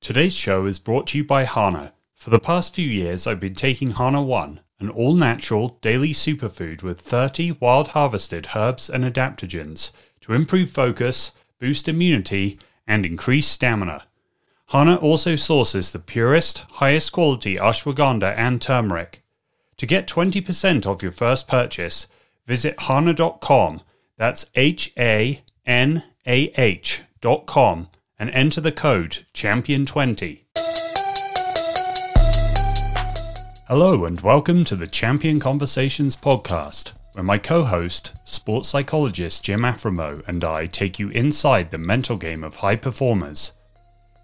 [0.00, 1.92] Today's show is brought to you by Hanah.
[2.16, 6.82] For the past few years, I've been taking Hanah One, an all natural daily superfood
[6.82, 9.90] with 30 wild harvested herbs and adaptogens
[10.22, 14.06] to improve focus, boost immunity, and increase stamina.
[14.70, 19.22] Hanah also sources the purest, highest quality ashwagandha and turmeric.
[19.76, 22.06] To get 20% off your first purchase,
[22.46, 23.82] visit hanah.com.
[24.16, 27.88] That's H A N A H.com
[28.20, 30.42] and enter the code CHAMPION20.
[33.66, 39.62] Hello, and welcome to the Champion Conversations podcast, where my co host, sports psychologist Jim
[39.62, 43.52] Afremow, and I take you inside the mental game of high performers.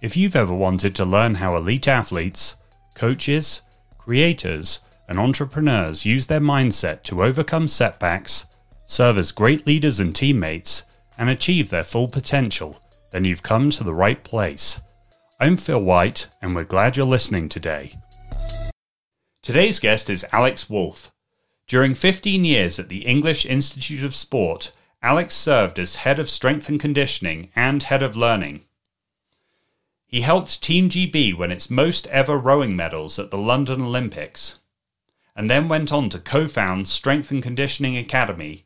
[0.03, 2.57] If you've ever wanted to learn how elite athletes,
[2.95, 3.63] coaches,
[3.97, 8.45] creators, and entrepreneurs use their mindset to overcome setbacks,
[8.85, 10.83] serve as great leaders and teammates,
[11.17, 12.79] and achieve their full potential,
[13.11, 14.81] then you've come to the right place.
[15.39, 17.93] I'm Phil White, and we're glad you're listening today.
[19.43, 21.13] Today's guest is Alex Wolf.
[21.69, 24.73] During 15 years at the English Institute of Sport,
[25.03, 28.65] Alex served as head of strength and conditioning and head of learning.
[30.07, 34.59] He helped Team GB win its most ever rowing medals at the London Olympics,
[35.35, 38.65] and then went on to co found Strength and Conditioning Academy,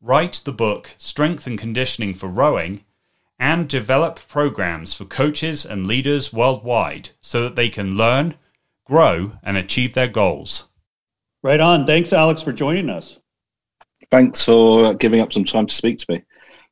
[0.00, 2.84] write the book Strength and Conditioning for Rowing,
[3.38, 8.34] and develop programs for coaches and leaders worldwide so that they can learn,
[8.86, 10.68] grow, and achieve their goals.
[11.42, 11.86] Right on.
[11.86, 13.18] Thanks, Alex, for joining us.
[14.10, 16.22] Thanks for giving up some time to speak to me.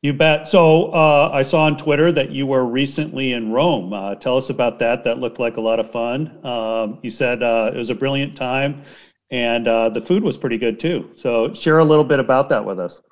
[0.03, 0.49] You bet.
[0.49, 3.93] So uh, I saw on Twitter that you were recently in Rome.
[3.93, 5.05] Uh, tell us about that.
[5.05, 6.39] That looked like a lot of fun.
[6.45, 8.83] Um, you said uh, it was a brilliant time,
[9.31, 11.11] and uh, the food was pretty good too.
[11.17, 13.03] So share a little bit about that with us.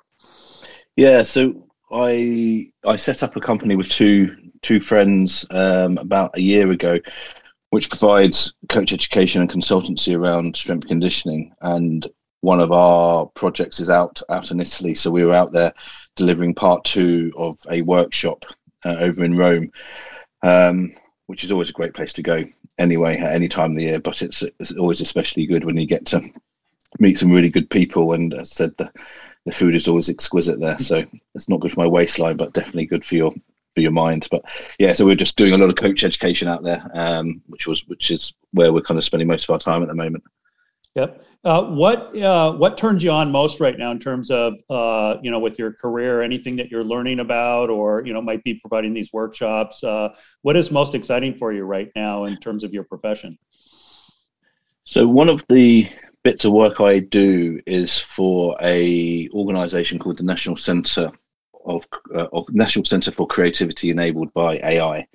[0.95, 1.21] Yeah.
[1.21, 6.69] So I I set up a company with two two friends um, about a year
[6.71, 6.99] ago,
[7.69, 11.53] which provides coach education and consultancy around strength conditioning.
[11.61, 12.07] And
[12.41, 15.73] one of our projects is out out in Italy, so we were out there
[16.15, 18.45] delivering part two of a workshop
[18.85, 19.71] uh, over in Rome,
[20.43, 20.93] um,
[21.27, 22.45] which is always a great place to go
[22.77, 23.99] anyway at any time of the year.
[23.99, 26.29] But it's it's always especially good when you get to
[26.99, 28.13] meet some really good people.
[28.13, 28.91] And I said the
[29.49, 30.77] the food is always exquisite there.
[30.77, 33.33] So it's not good for my waistline, but definitely good for your
[33.73, 34.27] for your mind.
[34.29, 34.43] But
[34.77, 37.85] yeah, so we're just doing a lot of coach education out there, um, which was
[37.87, 40.23] which is where we're kind of spending most of our time at the moment.
[40.93, 41.25] Yep.
[41.43, 45.31] Uh, what uh, what turns you on most right now in terms of uh, you
[45.31, 46.21] know with your career?
[46.21, 49.83] Anything that you're learning about, or you know might be providing these workshops?
[49.83, 50.09] Uh,
[50.43, 53.35] what is most exciting for you right now in terms of your profession?
[54.83, 55.89] So one of the
[56.23, 61.11] bits of work I do is for a organisation called the National Centre
[61.65, 65.07] of, uh, of National Centre for Creativity Enabled by AI,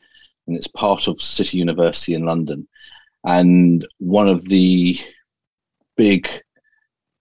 [0.47, 2.67] and it's part of City University in London.
[3.25, 4.99] And one of the
[5.97, 6.29] big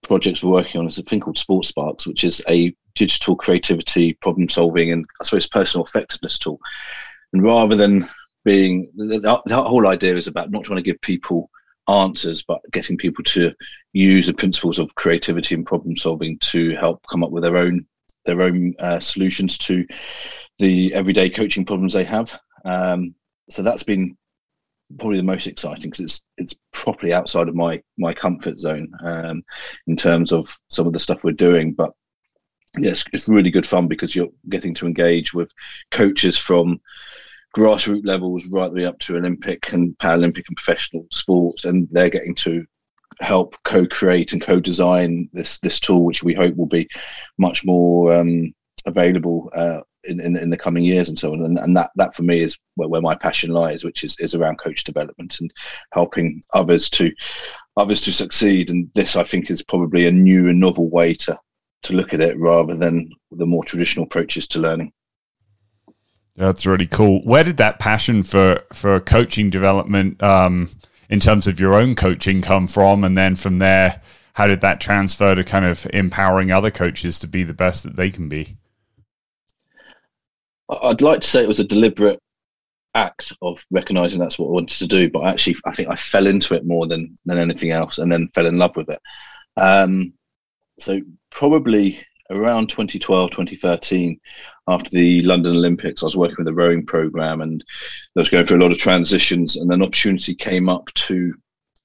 [0.03, 4.13] projects we're working on is a thing called Sports Sparks, which is a digital creativity,
[4.13, 6.59] problem solving, and I suppose personal effectiveness tool.
[7.31, 8.09] And rather than
[8.43, 11.49] being the, the, whole idea is about not trying to give people
[11.87, 13.53] answers, but getting people to
[13.93, 17.85] use the principles of creativity and problem solving to help come up with their own
[18.25, 19.85] their own uh, solutions to
[20.59, 22.39] the everyday coaching problems they have.
[22.63, 23.13] Um,
[23.49, 24.17] so that's been
[24.97, 29.43] probably the most exciting because it's it's properly outside of my my comfort zone um,
[29.87, 31.73] in terms of some of the stuff we're doing.
[31.73, 31.91] But
[32.77, 35.49] yes, it's really good fun because you're getting to engage with
[35.91, 36.79] coaches from
[37.55, 42.09] grassroots levels right the way up to Olympic and Paralympic and professional sports, and they're
[42.09, 42.65] getting to
[43.21, 46.87] help co-create and co-design this this tool, which we hope will be
[47.37, 48.53] much more um,
[48.85, 51.45] available uh, in, in, in the coming years and so on.
[51.45, 54.35] And, and that that for me is where, where my passion lies, which is is
[54.35, 55.53] around coach development and
[55.91, 57.11] helping others to
[57.77, 58.69] others to succeed.
[58.69, 61.37] And this, I think, is probably a new and novel way to
[61.83, 64.91] to look at it rather than the more traditional approaches to learning.
[66.35, 67.21] That's really cool.
[67.23, 70.69] Where did that passion for for coaching development, um,
[71.09, 73.03] in terms of your own coaching, come from?
[73.03, 74.01] And then from there,
[74.33, 77.95] how did that transfer to kind of empowering other coaches to be the best that
[77.95, 78.57] they can be?
[80.69, 82.19] I'd like to say it was a deliberate
[82.95, 86.25] act of recognizing that's what I wanted to do, but actually, I think I fell
[86.25, 89.01] into it more than than anything else, and then fell in love with it.
[89.55, 90.13] Um,
[90.79, 90.99] so
[91.29, 94.19] probably around 2012, 2013,
[94.67, 97.63] after the London Olympics, I was working with a rowing program and
[98.15, 99.57] I was going through a lot of transitions.
[99.57, 101.33] And an opportunity came up to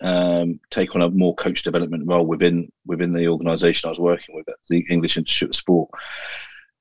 [0.01, 4.35] um, take on a more coach development role within within the organisation I was working
[4.35, 5.91] with the English Institute of Sport.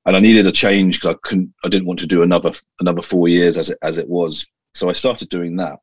[0.06, 3.02] And I needed a change because I couldn't, I didn't want to do another another
[3.02, 4.46] four years as it as it was.
[4.72, 5.78] so I started doing that,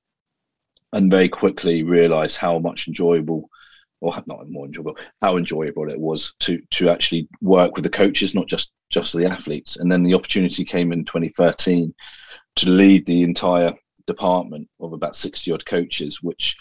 [0.94, 3.50] and very quickly realised how much enjoyable,
[4.28, 8.48] not more enjoyable, how enjoyable it was to to actually work with the coaches, not
[8.48, 9.78] just just the athletes.
[9.78, 11.94] And then the opportunity came in 2013
[12.58, 13.74] to lead the entire
[14.08, 16.56] department of about 60 odd coaches, which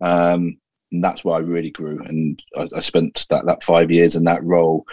[0.00, 0.58] um,
[0.92, 2.00] that's where I really grew.
[2.04, 4.84] And I, I spent that that five years in that role,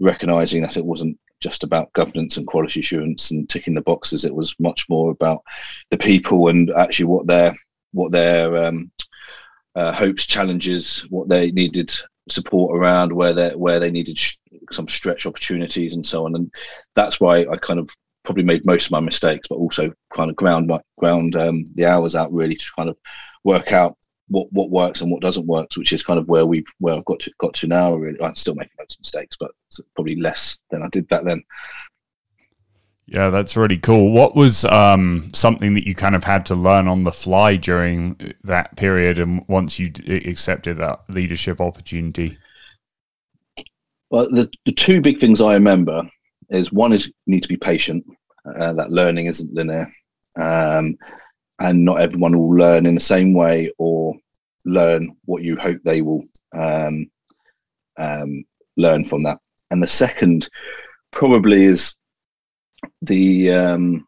[0.00, 4.24] recognizing that it wasn't just about governance and quality assurance and ticking the boxes.
[4.24, 5.42] It was much more about
[5.90, 7.52] the people and actually what their
[7.92, 8.90] what their um,
[9.74, 11.92] uh, hopes, challenges, what they needed
[12.28, 14.36] support around, where they where they needed sh-
[14.70, 16.34] some stretch opportunities and so on.
[16.34, 16.52] And
[16.94, 17.88] that's why I kind of
[18.24, 21.86] probably made most of my mistakes, but also kind of ground my ground um, the
[21.86, 22.96] hours out really to kind of
[23.44, 23.96] work out
[24.28, 27.04] what what works and what doesn't work, which is kind of where we where I've
[27.04, 27.94] got to got to now.
[27.94, 29.50] Really, I'm still making loads of mistakes, but
[29.94, 31.42] probably less than I did back then.
[33.06, 34.12] Yeah, that's really cool.
[34.12, 38.34] What was um, something that you kind of had to learn on the fly during
[38.44, 42.38] that period, and once you accepted that leadership opportunity?
[44.10, 46.02] Well, the, the two big things I remember
[46.50, 48.04] is one is you need to be patient.
[48.44, 49.92] Uh, that learning isn't linear,
[50.36, 50.96] um,
[51.60, 54.14] and not everyone will learn in the same way or
[54.64, 56.22] learn what you hope they will
[56.54, 57.10] um,
[57.98, 58.44] um,
[58.76, 59.38] learn from that.
[59.70, 60.48] And the second
[61.10, 61.94] probably is
[63.02, 64.06] the um,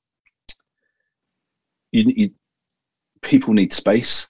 [1.93, 2.31] you, you,
[3.23, 4.29] people need space,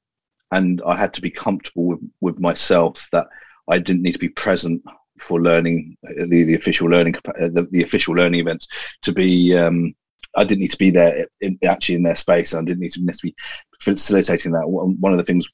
[0.50, 3.26] and I had to be comfortable with with myself that
[3.68, 4.82] I didn't need to be present
[5.18, 8.66] for learning uh, the, the official learning uh, the, the official learning events
[9.02, 9.94] to be um,
[10.36, 12.52] I didn't need to be there in, actually in their space.
[12.52, 13.34] And I didn't need to necessarily
[13.72, 14.68] be facilitating that.
[14.68, 15.48] One of the things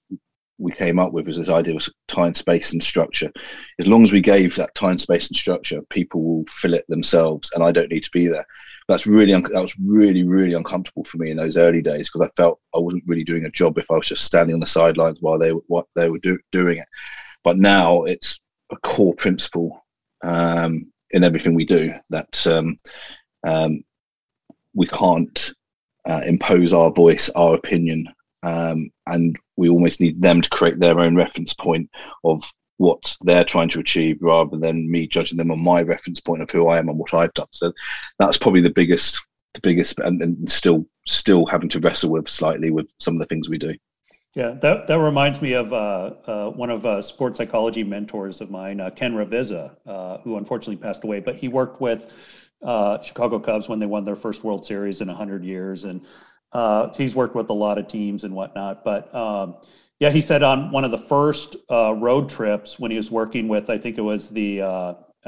[0.58, 3.30] we came up with was this idea of time space and structure.
[3.78, 7.50] As long as we gave that time space and structure people will fill it themselves
[7.54, 8.44] and I don't need to be there
[8.90, 12.26] that's really un- that was really really uncomfortable for me in those early days because
[12.26, 14.66] I felt I wasn't really doing a job if I was just standing on the
[14.66, 16.88] sidelines while they what they were do- doing it.
[17.44, 18.40] But now it's
[18.72, 19.84] a core principle
[20.22, 22.76] um, in everything we do that um,
[23.44, 23.82] um,
[24.74, 25.52] we can't
[26.06, 28.08] uh, impose our voice, our opinion,
[28.42, 31.88] um, and we almost need them to create their own reference point
[32.24, 32.42] of
[32.80, 36.50] what they're trying to achieve rather than me judging them on my reference point of
[36.50, 37.46] who I am and what I've done.
[37.50, 37.72] So
[38.18, 39.22] that's probably the biggest,
[39.52, 43.26] the biggest, and, and still, still having to wrestle with slightly with some of the
[43.26, 43.74] things we do.
[44.34, 48.50] Yeah, that, that reminds me of uh, uh, one of uh, sports psychology mentors of
[48.50, 51.20] mine, uh, Ken Ravizza, uh, who unfortunately passed away.
[51.20, 52.06] But he worked with
[52.62, 55.84] uh, Chicago Cubs when they won their first World Series in 100 years.
[55.84, 56.00] And
[56.96, 58.84] he's worked with a lot of teams and whatnot.
[58.84, 59.56] But um,
[60.00, 63.70] yeah, he said on one of the first road trips when he was working with,
[63.70, 64.60] I think it was the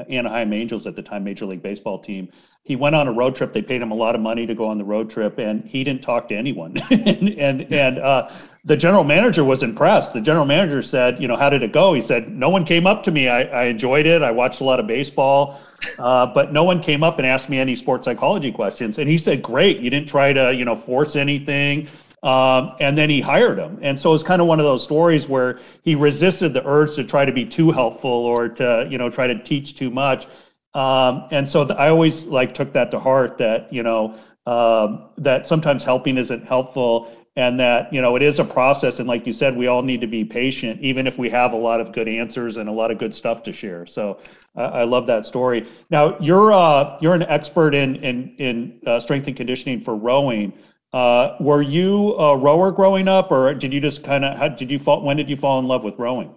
[0.09, 2.29] Anaheim Angels at the time, Major League Baseball team,
[2.65, 3.51] he went on a road trip.
[3.51, 5.83] They paid him a lot of money to go on the road trip, and he
[5.83, 6.77] didn't talk to anyone.
[6.89, 8.29] and and, and uh,
[8.63, 10.13] the general manager was impressed.
[10.13, 12.87] The general manager said, "You know, how did it go?" He said, "No one came
[12.87, 13.27] up to me.
[13.27, 14.21] I, I enjoyed it.
[14.21, 15.59] I watched a lot of baseball,
[15.99, 19.17] uh, but no one came up and asked me any sports psychology questions." And he
[19.17, 19.79] said, "Great.
[19.79, 21.89] You didn't try to you know force anything."
[22.23, 23.77] Um, and then he hired him.
[23.81, 27.03] And so it's kind of one of those stories where he resisted the urge to
[27.03, 30.27] try to be too helpful or to, you know, try to teach too much.
[30.73, 34.15] Um, and so the, I always like took that to heart that, you know,
[34.45, 38.99] um, that sometimes helping isn't helpful and that, you know, it is a process.
[38.99, 41.57] And like you said, we all need to be patient, even if we have a
[41.57, 43.85] lot of good answers and a lot of good stuff to share.
[43.85, 44.19] So
[44.55, 45.67] uh, I love that story.
[45.89, 50.53] Now you're, uh, you're an expert in, in, in uh, strength and conditioning for rowing.
[50.93, 54.77] Uh, were you a rower growing up or did you just kind of, did you
[54.77, 56.33] fall, when did you fall in love with rowing?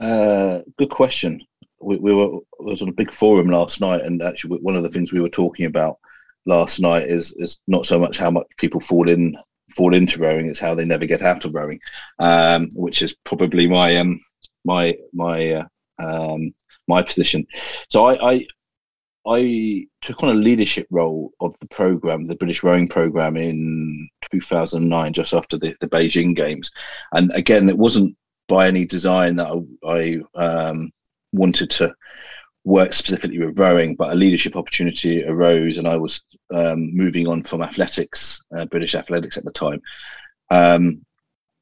[0.00, 1.40] Uh, good question
[1.82, 4.88] we, we were was on a big forum last night, and actually one of the
[4.88, 5.98] things we were talking about
[6.46, 9.36] last night is is not so much how much people fall in
[9.74, 11.80] fall into rowing; it's how they never get out of rowing,
[12.18, 14.20] um, which is probably my um
[14.64, 15.64] my my uh,
[15.98, 16.54] um,
[16.88, 17.46] my position.
[17.90, 18.46] So I, I
[19.26, 25.12] I took on a leadership role of the program, the British rowing program, in 2009,
[25.12, 26.70] just after the, the Beijing Games.
[27.12, 28.16] And again, it wasn't
[28.48, 30.90] by any design that I, I um,
[31.32, 31.94] wanted to
[32.64, 37.42] work specifically with rowing, but a leadership opportunity arose, and I was um, moving on
[37.42, 39.80] from athletics, uh, British athletics at the time,
[40.50, 41.04] um,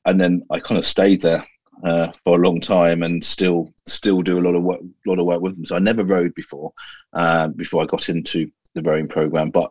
[0.06, 1.46] and then I kind of stayed there
[1.84, 5.26] uh, for a long time, and still still do a lot of work, lot of
[5.26, 5.66] work with them.
[5.66, 6.72] So I never rowed before,
[7.12, 9.70] uh, before I got into the rowing program, but.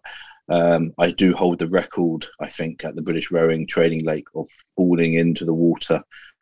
[0.51, 4.47] Um, I do hold the record, I think, at the British Rowing Training Lake of
[4.75, 6.01] falling into the water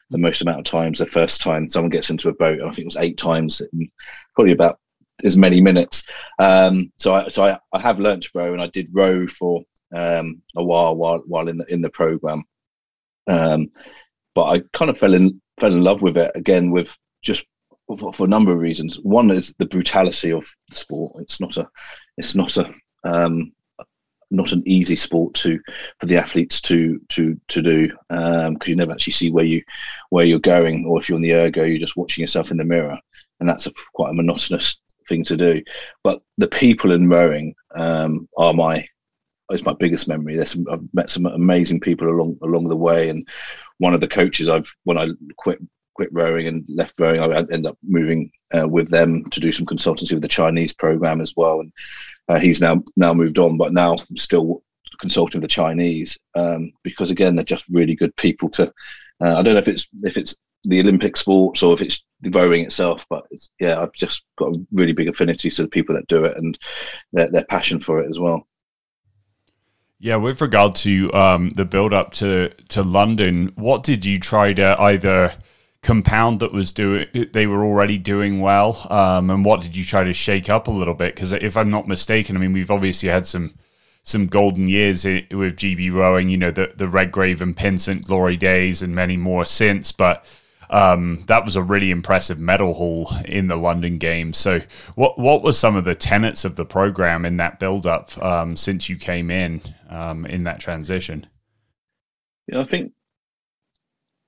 [0.10, 2.62] the most amount of times the first time someone gets into a boat.
[2.62, 3.62] I think it was eight times,
[4.36, 4.80] probably about
[5.24, 6.06] as many minutes.
[6.40, 9.64] Um, so I, so I, I have learned to row, and I did row for
[9.94, 12.44] um, a while while while in the in the program.
[13.28, 13.72] Um,
[14.38, 17.44] but I kind of fell in fell in love with it again with just
[17.88, 19.00] for, for, a number of reasons.
[19.00, 21.20] One is the brutality of the sport.
[21.24, 21.68] It's not a
[22.20, 22.72] it's not a
[23.04, 23.52] um,
[24.30, 25.60] not an easy sport to
[26.00, 29.64] for the athletes to to to do because um, you never actually see where you
[30.12, 32.64] where you're going or if you're on the ergo you're just watching yourself in the
[32.64, 33.00] mirror
[33.40, 34.80] and that's a, quite a monotonous
[35.10, 35.64] thing to do
[36.04, 38.86] but the people in rowing um, are my
[39.52, 43.10] is my biggest memory there's some, I've met some amazing people along along the way
[43.10, 43.28] and
[43.80, 45.60] one of the coaches I've when I quit
[45.96, 49.66] quit rowing and left rowing I ended up moving uh, with them to do some
[49.66, 51.72] consultancy with the Chinese program as well and
[52.30, 54.64] uh, he's now now moved on, but now I'm still
[55.00, 58.72] consulting the Chinese um, because again they're just really good people to.
[59.22, 62.30] Uh, I don't know if it's if it's the Olympic sports or if it's the
[62.32, 63.24] rowing itself, but
[63.60, 66.58] yeah, I've just got a really big affinity to the people that do it and
[67.14, 68.46] their, their passion for it as well.
[70.00, 74.54] Yeah, with regard to um, the build up to to London, what did you try
[74.54, 75.34] to either
[75.82, 80.04] compound that was doing they were already doing well um, and what did you try
[80.04, 81.16] to shake up a little bit?
[81.16, 83.54] Because if i'm not mistaken i mean we've obviously had some
[84.04, 88.82] some golden years with gb rowing you know the the redgrave and pinsent glory days
[88.82, 90.26] and many more since but
[90.70, 94.38] um, that was a really impressive medal haul in the London Games.
[94.38, 94.62] So,
[94.96, 98.58] what what were some of the tenets of the program in that build up um,
[98.58, 101.28] since you came in um, in that transition?
[102.48, 102.94] Yeah, I think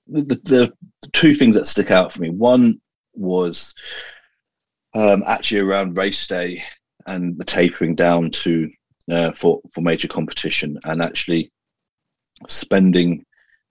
[0.07, 0.73] the, the, the,
[1.13, 2.29] two things that stick out for me.
[2.29, 2.81] One
[3.13, 3.73] was
[4.93, 6.63] um, actually around race day
[7.05, 8.69] and the tapering down to
[9.11, 11.51] uh, for for major competition, and actually
[12.47, 13.25] spending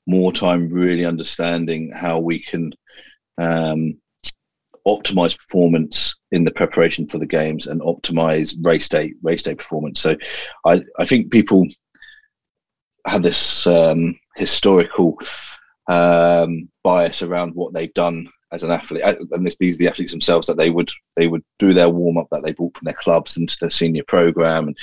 [0.08, 2.72] more time really understanding how we can
[3.36, 3.96] um,
[4.86, 10.00] optimize performance in the preparation for the games and optimize race day race day performance.
[10.00, 10.16] So,
[10.64, 11.68] I I think people
[13.06, 15.18] have this um, historical
[15.88, 19.88] um, bias around what they've done as an athlete, uh, and this, these are the
[19.88, 22.86] athletes themselves that they would they would do their warm up that they bought from
[22.86, 24.68] their clubs into their senior program.
[24.68, 24.78] And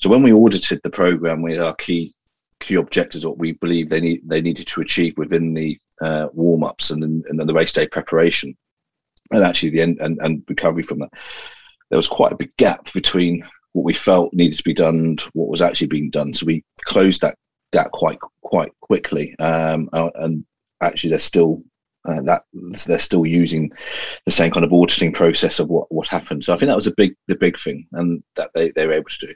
[0.00, 2.14] so when we audited the program, we had our key
[2.60, 6.64] key objectives, what we believe they need they needed to achieve within the uh, warm
[6.64, 8.56] ups and, and the race day preparation,
[9.30, 11.10] and actually the end and, and recovery from that.
[11.90, 15.20] There was quite a big gap between what we felt needed to be done and
[15.32, 16.34] what was actually being done.
[16.34, 17.36] So we closed that
[17.72, 20.44] gap quite quite quickly, um, uh, and
[20.82, 21.62] actually they're still
[22.04, 22.42] uh, that
[22.86, 23.70] they're still using
[24.24, 26.44] the same kind of auditing process of what what happened.
[26.44, 28.94] So I think that was a big the big thing, and that they they were
[28.94, 29.34] able to do.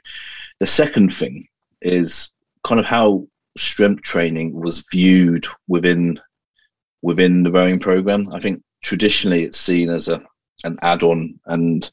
[0.59, 1.47] The second thing
[1.81, 2.31] is
[2.63, 3.27] kind of how
[3.57, 6.19] strength training was viewed within
[7.01, 8.23] within the rowing program.
[8.31, 10.23] I think traditionally it's seen as a
[10.63, 11.89] an add-on and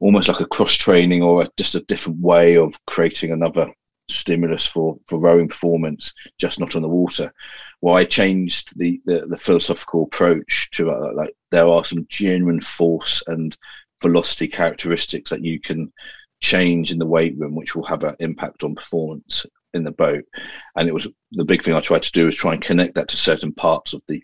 [0.00, 3.68] almost like a cross training or a, just a different way of creating another
[4.08, 7.32] stimulus for for rowing performance, just not on the water.
[7.80, 12.60] Well, I changed the the, the philosophical approach to uh, like there are some genuine
[12.60, 13.56] force and
[14.02, 15.92] velocity characteristics that you can
[16.40, 19.46] change in the weight room, which will have an impact on performance
[19.76, 20.24] in the boat.
[20.76, 23.08] And it was the big thing I tried to do is try and connect that
[23.08, 24.22] to certain parts of the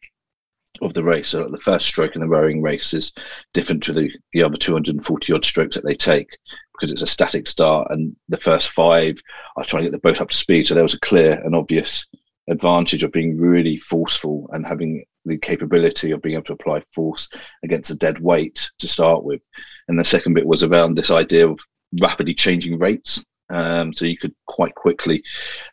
[0.81, 1.29] of the race.
[1.29, 3.13] So the first stroke in the rowing race is
[3.53, 6.29] different to the, the other 240 odd strokes that they take
[6.73, 7.89] because it's a static start.
[7.91, 9.21] And the first five
[9.57, 10.67] are trying to get the boat up to speed.
[10.67, 12.07] So there was a clear and obvious
[12.49, 17.29] advantage of being really forceful and having the capability of being able to apply force
[17.63, 19.41] against a dead weight to start with.
[19.89, 21.61] And the second bit was around this idea of
[22.01, 23.25] rapidly changing rates.
[23.53, 25.23] Um, so you could quite quickly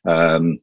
[0.05, 0.59] um,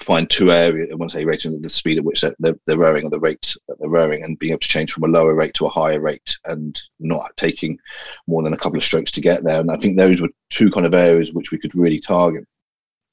[0.00, 0.88] find two areas.
[0.90, 3.54] I want to say rating the speed at which they're, they're rowing or the rate
[3.68, 6.00] that they're rowing, and being able to change from a lower rate to a higher
[6.00, 7.78] rate, and not taking
[8.26, 9.60] more than a couple of strokes to get there.
[9.60, 12.44] And I think those were two kind of areas which we could really target.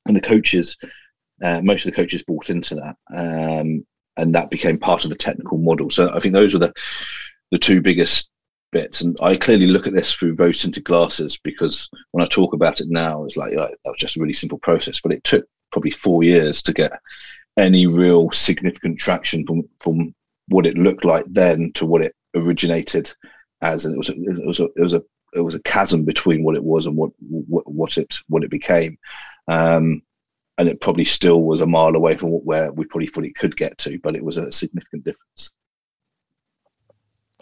[0.06, 0.78] And the coaches,
[1.44, 3.86] uh, most of the coaches bought into that, um,
[4.18, 5.90] and that became part of the technical model.
[5.90, 6.74] So I think those were the
[7.52, 8.30] the two biggest
[8.74, 9.02] bits.
[9.02, 12.82] And I clearly look at this through rose tinted glasses because when I talk about
[12.82, 15.46] it now, it's like yeah, that was just a really simple process, but it took
[15.72, 16.92] probably four years to get
[17.58, 20.14] any real significant traction from from
[20.50, 23.14] what it looked like then to what it originated
[23.62, 25.04] as, and it was a, it was a, it was a
[25.36, 28.50] it was a chasm between what it was and what what, what it what it
[28.50, 28.98] became.
[29.48, 30.02] Um,
[30.58, 33.58] and it probably still was a mile away from where we probably thought it could
[33.58, 35.52] get to, but it was a significant difference.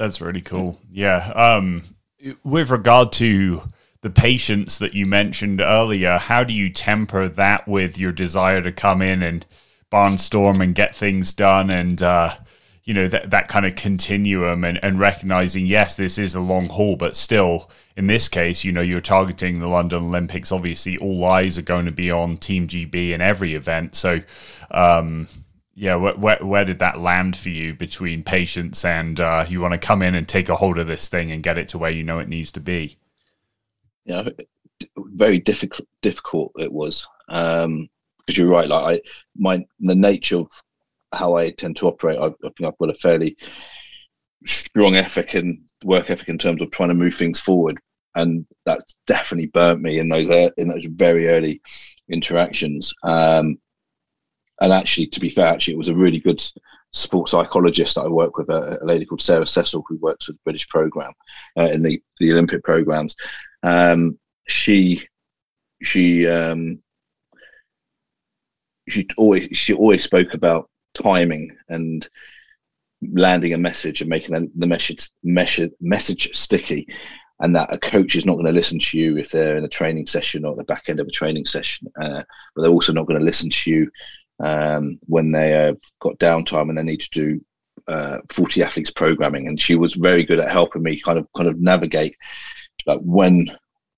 [0.01, 0.79] That's really cool.
[0.91, 1.31] Yeah.
[1.36, 1.84] Um,
[2.43, 3.62] with regard to
[4.01, 8.72] the patience that you mentioned earlier, how do you temper that with your desire to
[8.72, 9.46] come in and
[9.91, 12.34] barnstorm and get things done and uh,
[12.84, 16.67] you know that that kind of continuum and, and recognizing yes this is a long
[16.70, 21.25] haul but still in this case you know you're targeting the london olympics obviously all
[21.25, 24.22] eyes are going to be on team gb in every event so
[24.72, 25.27] um,
[25.73, 29.73] yeah wh- wh- where did that land for you between patience and uh, you want
[29.73, 31.91] to come in and take a hold of this thing and get it to where
[31.91, 32.97] you know it needs to be
[34.05, 34.27] yeah
[34.97, 37.87] very difficult difficult it was um
[38.19, 40.49] because you're right like i my the nature of
[41.13, 42.19] how I tend to operate.
[42.19, 43.37] I, I think I've got a fairly
[44.45, 47.79] strong ethic and work ethic in terms of trying to move things forward,
[48.15, 51.61] and that definitely burnt me in those in those very early
[52.09, 52.93] interactions.
[53.03, 53.57] Um,
[54.62, 56.41] and actually, to be fair, actually, it was a really good
[56.94, 60.38] sports psychologist that I work with, a, a lady called Sarah Cecil, who works with
[60.38, 61.13] the British program
[61.58, 63.15] uh, in the the Olympic programs.
[63.63, 65.08] Um, she
[65.82, 66.80] she um,
[68.88, 72.08] she always she always spoke about timing and
[73.13, 76.86] landing a message and making the, message, message message sticky
[77.39, 79.70] and that a coach is not going to listen to you if they're in a
[79.70, 82.22] training session or at the back end of a training session uh,
[82.53, 83.89] but they're also not going to listen to you
[84.43, 87.45] um, when they have got downtime and they need to do
[87.88, 91.50] uh, 40 athletes programming and she was very good at helping me kind of kind
[91.50, 92.15] of navigate
[92.86, 93.50] like when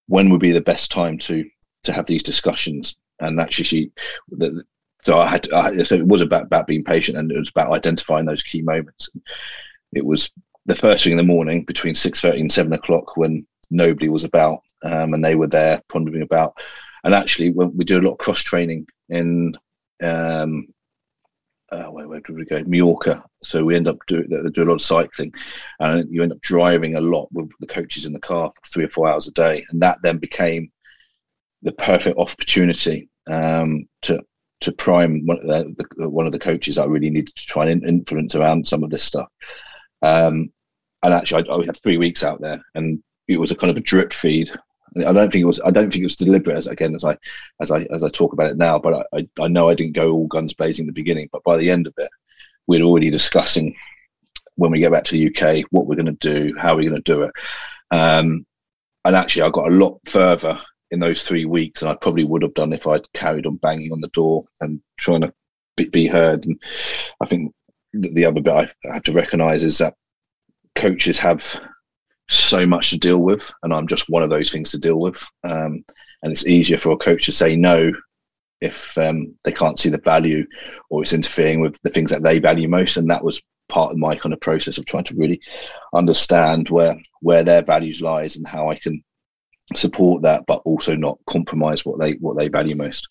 [0.08, 1.46] when would be the best time to
[1.84, 3.92] to have these discussions and actually she
[4.30, 4.64] the,
[5.04, 7.74] so I had, I, so it was about, about being patient and it was about
[7.74, 9.10] identifying those key moments.
[9.94, 10.32] It was
[10.66, 14.60] the first thing in the morning between 6.30 and 7 o'clock when nobody was about
[14.84, 16.56] um, and they were there pondering about.
[17.04, 19.58] And actually, when we do a lot of cross training in,
[20.04, 20.68] um,
[21.72, 22.64] uh, where, where did we go?
[22.66, 23.24] Mallorca.
[23.42, 25.34] So we end up doing they do a lot of cycling,
[25.80, 28.84] and you end up driving a lot with the coaches in the car for three
[28.84, 30.72] or four hours a day, and that then became
[31.64, 34.22] the perfect opportunity um, to
[34.62, 37.66] to prime one of the, the, one of the coaches I really needed to try
[37.66, 39.28] and influence around some of this stuff.
[40.02, 40.52] Um,
[41.04, 43.78] and actually, I, I, had three weeks out there, and it was a kind of
[43.78, 44.52] a drip feed.
[44.98, 45.60] I don't think it was.
[45.64, 46.58] I don't think it was deliberate.
[46.58, 47.18] As again, as I
[47.60, 50.12] as I as I talk about it now, but I I know I didn't go
[50.12, 51.30] all guns blazing in the beginning.
[51.32, 52.10] But by the end of it,
[52.68, 53.76] we're already discussing
[54.56, 57.02] when we get back to the UK what we're going to do, how we're going
[57.02, 57.32] to do it.
[57.92, 58.46] Um,
[59.06, 60.60] and actually, I got a lot further
[60.92, 63.92] in those three weeks, and I probably would have done if I'd carried on banging
[63.92, 65.34] on the door and trying to
[65.76, 66.46] be, be heard.
[66.46, 66.62] And
[67.20, 67.54] I think
[67.94, 69.96] the other bit I have to recognise is that
[70.76, 71.60] coaches have
[72.30, 75.24] so much to deal with, and I'm just one of those things to deal with.
[75.44, 75.84] Um,
[76.22, 77.92] and it's easier for a coach to say no
[78.62, 80.46] if um, they can't see the value
[80.90, 82.96] or it's interfering with the things that they value most.
[82.96, 85.42] And that was part of my kind of process of trying to really
[85.94, 89.04] understand where where their values lies and how I can
[89.76, 93.08] support that, but also not compromise what they what they value most.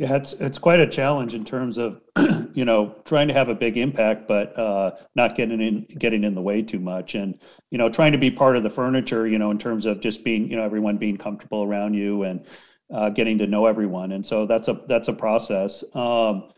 [0.00, 2.00] Yeah, it's it's quite a challenge in terms of
[2.54, 6.34] you know trying to have a big impact, but uh, not getting in getting in
[6.34, 7.38] the way too much, and
[7.70, 9.26] you know trying to be part of the furniture.
[9.26, 12.46] You know, in terms of just being you know everyone being comfortable around you and
[12.90, 15.84] uh, getting to know everyone, and so that's a that's a process.
[15.92, 16.50] Um,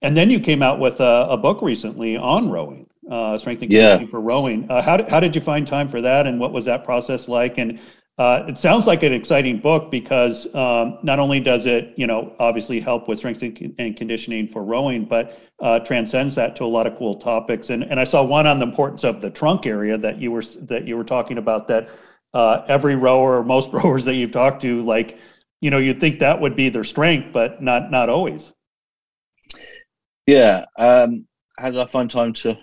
[0.00, 3.70] and then you came out with a, a book recently on rowing, uh, strength and
[3.70, 4.10] conditioning yeah.
[4.10, 4.66] for rowing.
[4.70, 7.28] Uh, how did, how did you find time for that, and what was that process
[7.28, 7.58] like?
[7.58, 7.80] And
[8.18, 12.34] uh, it sounds like an exciting book because um, not only does it, you know,
[12.40, 16.86] obviously help with strength and conditioning for rowing, but uh, transcends that to a lot
[16.86, 17.70] of cool topics.
[17.70, 20.42] And and I saw one on the importance of the trunk area that you were
[20.62, 21.68] that you were talking about.
[21.68, 21.90] That
[22.34, 25.18] uh, every rower or most rowers that you've talked to, like,
[25.60, 28.52] you know, you'd think that would be their strength, but not not always.
[30.26, 30.64] Yeah.
[30.76, 31.26] Um,
[31.56, 32.58] how did I find time to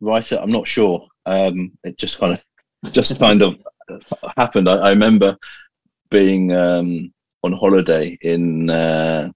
[0.00, 0.38] write it?
[0.40, 1.08] I'm not sure.
[1.26, 2.44] Um, it just kind of
[2.92, 3.56] just kind of
[4.36, 4.68] happened.
[4.68, 5.36] I, I remember
[6.10, 9.30] being um, on holiday in uh,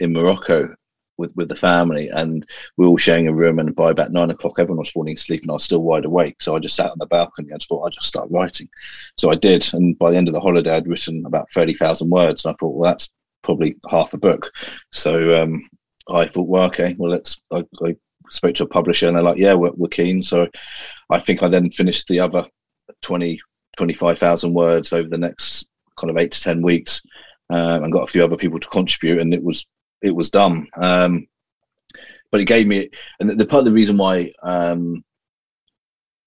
[0.00, 0.74] in Morocco
[1.18, 2.44] with, with the family, and
[2.76, 3.58] we were all sharing a room.
[3.58, 6.36] And by about nine o'clock, everyone was falling asleep, and I was still wide awake.
[6.40, 8.68] So I just sat on the balcony and thought I'd just start writing.
[9.16, 12.10] So I did, and by the end of the holiday, I'd written about thirty thousand
[12.10, 12.44] words.
[12.44, 13.10] And I thought, well, that's
[13.42, 14.50] probably half a book.
[14.90, 15.68] So um,
[16.08, 17.40] I thought, well, okay, well, let's.
[17.52, 17.96] I, I
[18.30, 20.22] spoke to a publisher, and they're like, yeah, we're, we're keen.
[20.22, 20.48] So
[21.10, 22.46] I think I then finished the other
[23.02, 23.40] 20
[23.76, 27.02] 25,000 words over the next kind of eight to 10 weeks
[27.50, 29.66] um, and got a few other people to contribute and it was,
[30.02, 30.66] it was done.
[30.76, 31.26] Um,
[32.30, 32.88] but it gave me,
[33.20, 35.04] and the part of the reason why um,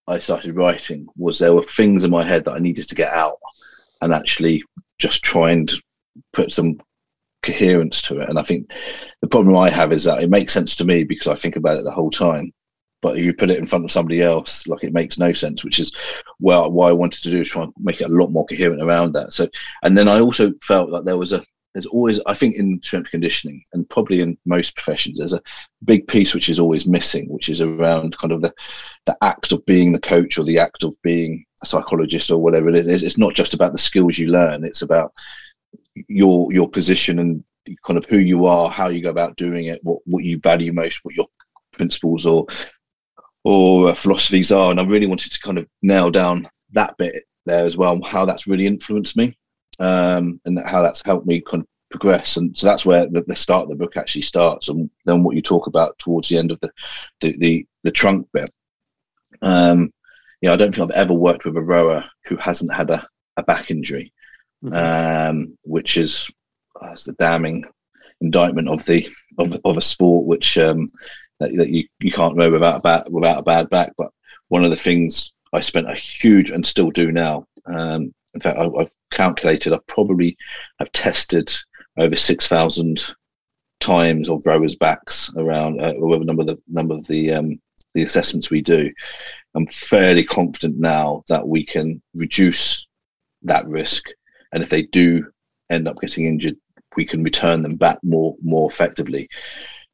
[0.08, 3.12] I started writing was there were things in my head that I needed to get
[3.12, 3.40] out
[4.02, 4.64] and actually
[5.00, 5.72] just try and
[6.32, 6.80] put some
[7.42, 8.30] coherence to it.
[8.30, 8.72] And I think
[9.22, 11.78] the problem I have is that it makes sense to me because I think about
[11.78, 12.54] it the whole time
[13.06, 15.64] but if you put it in front of somebody else, like it makes no sense,
[15.64, 15.92] which is
[16.40, 18.82] well why I wanted to do is try and make it a lot more coherent
[18.82, 19.32] around that.
[19.32, 19.48] So,
[19.84, 23.12] and then I also felt that there was a there's always I think in strength
[23.12, 25.42] conditioning and probably in most professions there's a
[25.84, 28.52] big piece which is always missing, which is around kind of the
[29.06, 32.70] the act of being the coach or the act of being a psychologist or whatever
[32.70, 33.04] it is.
[33.04, 35.14] It's not just about the skills you learn; it's about
[36.08, 37.44] your your position and
[37.86, 40.74] kind of who you are, how you go about doing it, what what you value
[40.74, 41.28] most, what your
[41.72, 42.48] principles or
[43.46, 44.72] or uh, philosophies are.
[44.72, 48.26] And I really wanted to kind of nail down that bit there as well, how
[48.26, 49.38] that's really influenced me,
[49.80, 52.38] um, and how that's helped me kind of progress.
[52.38, 55.36] And so that's where the, the, start of the book actually starts, and then what
[55.36, 56.72] you talk about towards the end of the
[57.22, 58.50] the the, the trunk bit.
[59.42, 59.94] Um,
[60.42, 63.08] you know, I don't think I've ever worked with a rower who hasn't had a,
[63.38, 64.12] a back injury,
[64.64, 64.76] mm-hmm.
[64.76, 66.30] um, which is
[66.82, 67.64] uh, the damning
[68.22, 70.88] indictment of the of, of a sport which um,
[71.40, 73.94] that, that you, you can't row without a bad, without a bad back.
[73.98, 74.12] But
[74.50, 77.48] one of the things I spent a huge and still do now.
[77.66, 79.74] Um, in fact, I, have calculated.
[79.74, 80.38] I probably
[80.80, 81.54] have tested
[81.98, 83.16] over six thousand
[83.80, 87.60] times of rowers' backs around uh, a number of the number of the um,
[87.94, 88.92] the assessments we do.
[89.56, 92.86] I'm fairly confident now that we can reduce
[93.44, 94.04] that risk,
[94.52, 95.26] and if they do
[95.70, 96.58] end up getting injured,
[96.98, 99.30] we can return them back more more effectively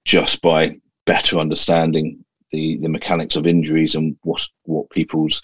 [0.06, 5.42] just by better understanding the the mechanics of injuries and what what people's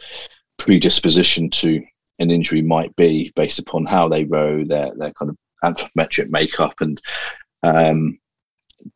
[0.57, 1.83] predisposition to
[2.19, 6.73] an injury might be based upon how they row their their kind of anthropometric makeup
[6.81, 7.01] and
[7.63, 8.19] um,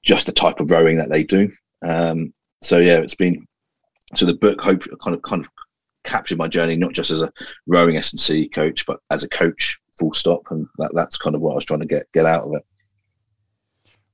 [0.03, 1.51] just the type of rowing that they do.
[1.83, 3.45] Um, so yeah, it's been
[4.15, 5.49] so the book hope kind of kind of
[6.03, 7.31] captured my journey not just as a
[7.67, 11.35] rowing S and C coach, but as a coach, full stop, and that, that's kind
[11.35, 12.65] of what I was trying to get get out of it.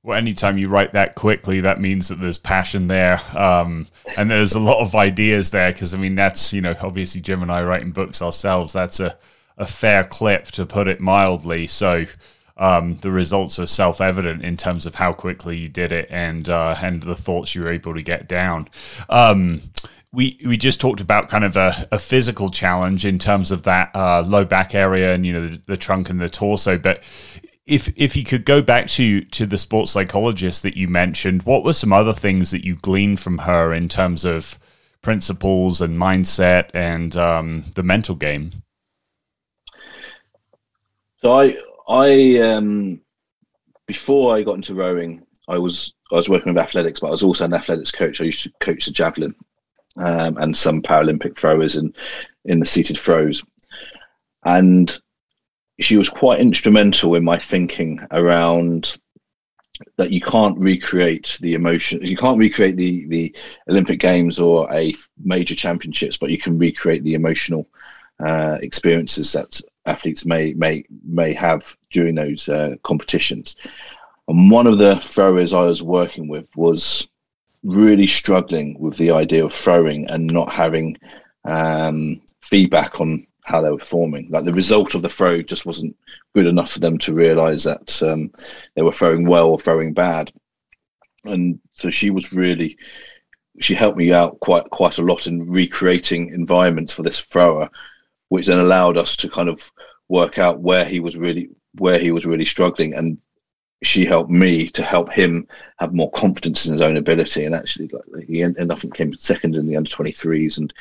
[0.08, 4.54] Well, anytime you write that quickly, that means that there's passion there, um, and there's
[4.54, 5.70] a lot of ideas there.
[5.70, 8.72] Because I mean, that's you know, obviously Jim and I writing books ourselves.
[8.72, 9.18] That's a
[9.58, 11.66] a fair clip, to put it mildly.
[11.66, 12.06] So
[12.56, 16.48] um, the results are self evident in terms of how quickly you did it and
[16.48, 18.70] uh, and the thoughts you were able to get down.
[19.10, 19.60] Um,
[20.10, 23.90] we we just talked about kind of a, a physical challenge in terms of that
[23.94, 27.02] uh, low back area and you know the, the, trunk and the torso, but
[27.68, 31.64] if if you could go back to to the sports psychologist that you mentioned, what
[31.64, 34.58] were some other things that you gleaned from her in terms of
[35.02, 38.50] principles and mindset and um, the mental game?
[41.22, 41.56] So I
[41.88, 43.00] I um,
[43.86, 47.22] before I got into rowing, I was I was working with athletics, but I was
[47.22, 48.20] also an athletics coach.
[48.20, 49.34] I used to coach the javelin
[49.98, 51.94] um, and some Paralympic throwers in
[52.46, 53.44] in the seated throws,
[54.44, 54.98] and
[55.80, 58.98] she was quite instrumental in my thinking around
[59.96, 63.34] that you can't recreate the emotion you can't recreate the the
[63.70, 67.68] olympic games or a major championships but you can recreate the emotional
[68.20, 73.56] uh, experiences that athletes may may may have during those uh, competitions.
[74.28, 77.08] And one of the throwers i was working with was
[77.62, 80.96] really struggling with the idea of throwing and not having
[81.44, 84.28] um, feedback on how they were performing.
[84.30, 85.96] Like the result of the throw just wasn't
[86.34, 88.30] good enough for them to realise that um,
[88.74, 90.30] they were throwing well or throwing bad.
[91.24, 92.76] And so she was really,
[93.60, 97.70] she helped me out quite quite a lot in recreating environments for this thrower,
[98.28, 99.72] which then allowed us to kind of
[100.08, 103.18] work out where he was really where he was really struggling and
[103.82, 105.46] she helped me to help him
[105.78, 109.54] have more confidence in his own ability and actually like he ended up came second
[109.54, 110.72] in the under 23s and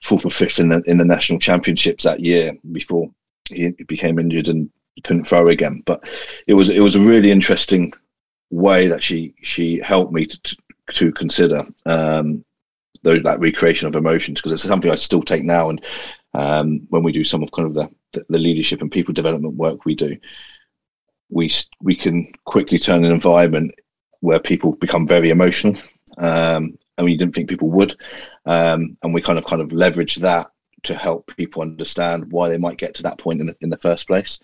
[0.00, 3.10] fourth or fifth in the in the national championships that year before
[3.50, 4.70] he became injured and
[5.04, 5.82] couldn't throw again.
[5.86, 6.08] But
[6.46, 7.92] it was it was a really interesting
[8.50, 10.56] way that she she helped me to
[10.94, 12.44] to consider um,
[13.02, 15.84] those that recreation of emotions because it's something I still take now and
[16.34, 19.54] um, when we do some of kind of the, the, the leadership and people development
[19.54, 20.16] work we do
[21.30, 23.74] we we can quickly turn an environment
[24.20, 25.76] where people become very emotional
[26.18, 27.96] um, and we didn't think people would.
[28.44, 30.50] Um, and we kind of kind of leverage that
[30.84, 33.76] to help people understand why they might get to that point in the, in the
[33.76, 34.38] first place.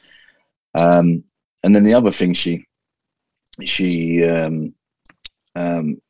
[0.74, 1.24] Um,
[1.62, 2.66] and then the other thing she
[3.62, 4.74] she um,
[5.54, 6.00] um,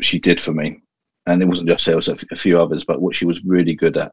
[0.00, 0.80] she did for me,
[1.26, 3.96] and it wasn't just sales, a, a few others, but what she was really good
[3.96, 4.12] at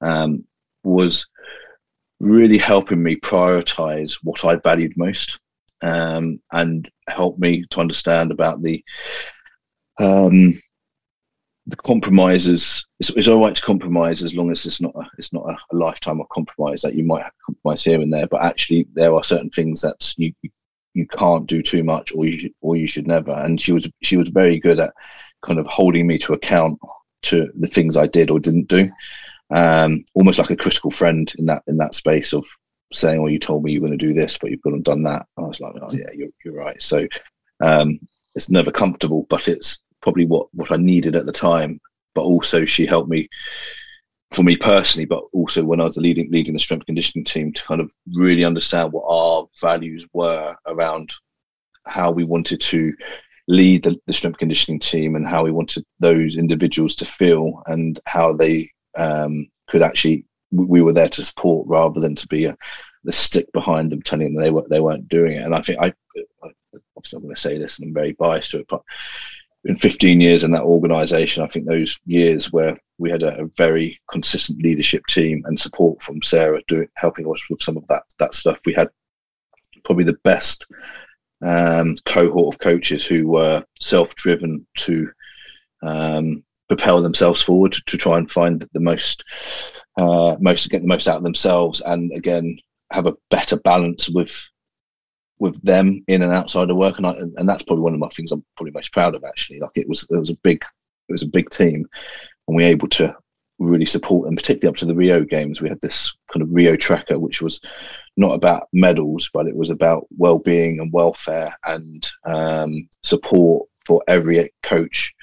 [0.00, 0.44] um,
[0.84, 1.26] was
[2.20, 5.38] really helping me prioritize what I valued most
[5.82, 8.84] um, and help me to understand about the
[10.00, 10.60] um,
[11.66, 12.86] the compromises.
[13.00, 15.76] It's, it's, all right to compromise as long as it's not a, it's not a,
[15.76, 19.22] lifetime of compromise that you might have compromise here and there but actually there are
[19.22, 20.32] certain things that you
[20.94, 23.32] you can't do too much or you or you should never.
[23.32, 24.92] And she was she was very good at
[25.42, 26.78] kind of holding me to account
[27.22, 28.90] to the things I did or didn't do
[29.50, 32.44] um, almost like a critical friend in that in that space of
[32.92, 34.84] saying, "Well, you told me you were going to do this, but you've gone and
[34.84, 37.06] done that." I was like, "Oh yeah, you're you're right." So
[37.60, 37.98] um,
[38.34, 41.80] it's never comfortable, but it's probably what what I needed at the time.
[42.14, 43.28] But also, she helped me
[44.30, 47.64] for me personally, but also when I was leading leading the strength conditioning team to
[47.64, 51.12] kind of really understand what our values were around
[51.86, 52.92] how we wanted to
[53.48, 57.98] lead the, the strength conditioning team and how we wanted those individuals to feel and
[58.04, 62.56] how they um, could actually we were there to support rather than to be a
[63.04, 65.44] the stick behind them telling them they were they weren't doing it.
[65.44, 65.92] And i think i
[66.96, 68.82] obviously i'm going to say this and i'm very biased to it but
[69.64, 73.46] in 15 years in that organization i think those years where we had a, a
[73.56, 78.02] very consistent leadership team and support from sarah doing helping us with some of that
[78.18, 78.88] that stuff we had
[79.84, 80.66] probably the best
[81.40, 85.08] um, cohort of coaches who were self-driven to
[85.82, 89.24] um, propel themselves forward to try and find the most
[89.98, 92.58] uh, most get the most out of themselves and again
[92.90, 94.46] have a better balance with
[95.40, 96.98] with them in and outside of work.
[96.98, 99.60] And I, and that's probably one of my things I'm probably most proud of actually.
[99.60, 100.62] Like it was it was a big
[101.08, 101.86] it was a big team
[102.46, 103.14] and we were able to
[103.58, 105.60] really support them particularly up to the Rio games.
[105.60, 107.60] We had this kind of Rio tracker which was
[108.16, 114.50] not about medals but it was about well-being and welfare and um, support for every
[114.62, 115.14] coach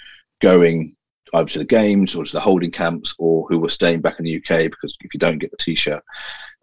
[0.42, 0.96] going
[1.36, 4.26] either to the games or to the holding camps or who were staying back in
[4.26, 6.04] the UK because if you don't get the t-shirt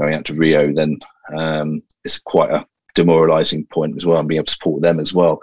[0.01, 0.99] going out to Rio, then
[1.35, 5.15] um, it's quite a demoralizing point as well and being able to support them as
[5.15, 5.41] well.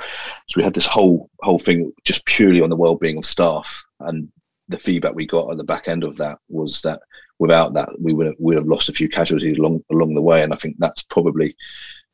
[0.47, 4.29] So we had this whole whole thing just purely on the well-being of staff and
[4.67, 7.01] the feedback we got at the back end of that was that
[7.39, 10.43] without that we would have, would have lost a few casualties along along the way
[10.43, 11.55] and I think that's probably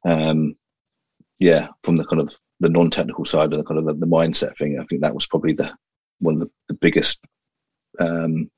[0.06, 0.56] um,
[1.39, 4.58] yeah from the kind of the non-technical side and the kind of the, the mindset
[4.58, 5.71] thing I think that was probably the
[6.19, 7.25] one of the, the biggest,
[7.99, 8.49] um,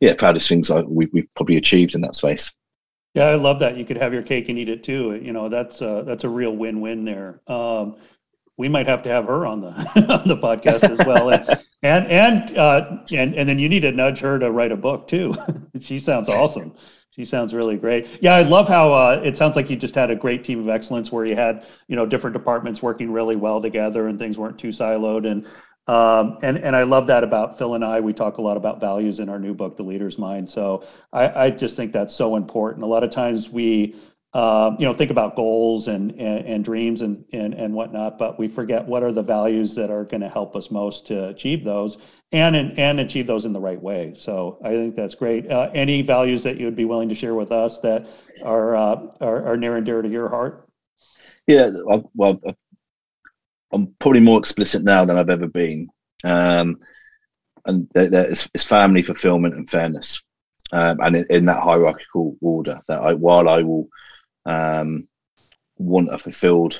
[0.00, 2.52] yeah, proudest things I, we, we've probably achieved in that space.
[3.14, 3.76] Yeah, I love that.
[3.76, 5.18] You could have your cake and eat it too.
[5.20, 7.40] You know, that's a, that's a real win-win there.
[7.48, 7.96] Um,
[8.60, 9.68] we might have to have her on the
[10.12, 11.48] on the podcast as well, and
[11.82, 15.08] and and, uh, and and then you need to nudge her to write a book
[15.08, 15.34] too.
[15.80, 16.74] she sounds awesome.
[17.08, 18.06] She sounds really great.
[18.20, 20.68] Yeah, I love how uh, it sounds like you just had a great team of
[20.68, 24.58] excellence where you had you know different departments working really well together and things weren't
[24.58, 25.26] too siloed.
[25.26, 25.46] And
[25.90, 27.98] um, and and I love that about Phil and I.
[27.98, 30.48] We talk a lot about values in our new book, The Leader's Mind.
[30.48, 32.84] So I, I just think that's so important.
[32.84, 33.96] A lot of times we,
[34.32, 38.38] um, you know, think about goals and and, and dreams and, and and whatnot, but
[38.38, 41.64] we forget what are the values that are going to help us most to achieve
[41.64, 41.98] those
[42.30, 44.14] and and achieve those in the right way.
[44.16, 45.50] So I think that's great.
[45.50, 48.06] Uh, any values that you would be willing to share with us that
[48.44, 50.68] are uh, are, are near and dear to your heart?
[51.48, 51.72] Yeah,
[52.14, 52.40] well,
[53.72, 55.88] I'm probably more explicit now than I've ever been.
[56.24, 56.78] Um,
[57.66, 60.22] and it's, family fulfillment and fairness.
[60.72, 63.88] Um, and in, in, that hierarchical order, that I, while I will
[64.46, 65.08] um,
[65.78, 66.78] want a fulfilled,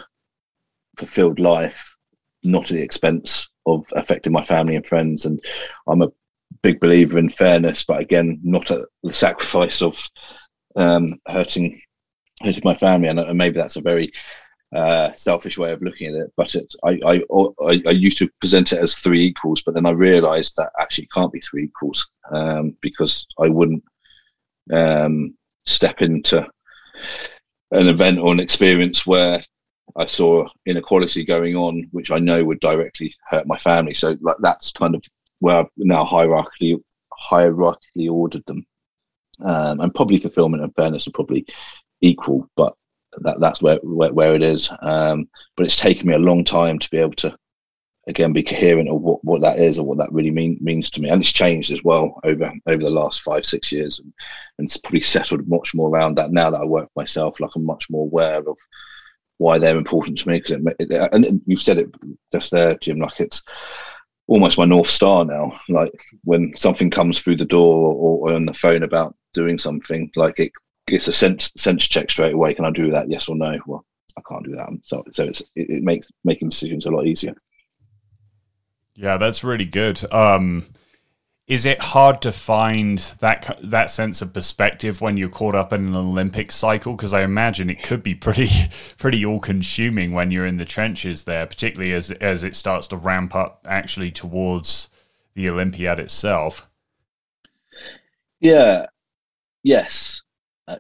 [0.97, 1.95] fulfilled life,
[2.43, 5.27] not at the expense of affecting my family and friends.
[5.27, 5.41] And
[5.87, 6.13] I'm a
[6.63, 10.01] big believer in fairness, but again, not at the sacrifice of
[10.77, 11.81] um, hurting
[12.43, 13.09] hurting my family.
[13.09, 14.13] And, and maybe that's a very
[14.75, 16.33] uh, selfish way of looking at it.
[16.37, 17.21] But it, I, I,
[17.65, 21.05] I, I, used to present it as three equals, but then I realised that actually
[21.05, 23.83] it can't be three equals um, because I wouldn't
[24.73, 25.35] um,
[25.67, 26.47] step into
[27.73, 29.43] an event or an experience where
[29.97, 33.95] I saw inequality going on, which I know would directly hurt my family.
[33.95, 35.03] So like, that's kind of
[35.41, 36.81] where I've now hierarchically
[37.31, 38.67] hierarchically ordered them.
[39.45, 41.47] Um, and probably fulfillment and fairness are probably
[42.03, 42.75] equal, but
[43.19, 44.71] that that's where where, where it is.
[44.83, 47.37] Um, but it's taken me a long time to be able to
[48.07, 51.01] again be coherent of what, what that is or what that really mean, means to
[51.01, 54.13] me and it's changed as well over over the last five six years and,
[54.59, 57.51] and it's probably settled much more around that now that i work for myself like
[57.55, 58.57] i'm much more aware of
[59.39, 61.91] why they're important to me because it, it, and you've said it
[62.33, 63.43] just there jim like it's
[64.27, 65.93] almost my north star now like
[66.25, 70.39] when something comes through the door or, or on the phone about doing something like
[70.39, 70.53] it
[70.93, 72.55] it's a sense sense check straight away.
[72.55, 73.09] Can I do that?
[73.11, 73.59] Yes or no?
[73.67, 73.85] Well,
[74.17, 74.69] I can't do that.
[74.85, 77.35] So so it's it, it makes making decisions a lot easier.
[78.95, 80.03] Yeah, that's really good.
[80.13, 80.67] Um,
[81.47, 85.89] is it hard to find that that sense of perspective when you're caught up in
[85.89, 86.95] an Olympic cycle?
[86.95, 88.49] Because I imagine it could be pretty
[88.99, 92.97] pretty all consuming when you're in the trenches there, particularly as as it starts to
[92.97, 94.89] ramp up actually towards
[95.35, 96.69] the Olympiad itself.
[98.41, 98.87] Yeah.
[99.63, 100.23] Yes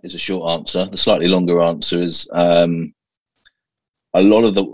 [0.03, 0.87] is a short answer.
[0.87, 2.95] The slightly longer answer is um,
[4.15, 4.65] a lot of the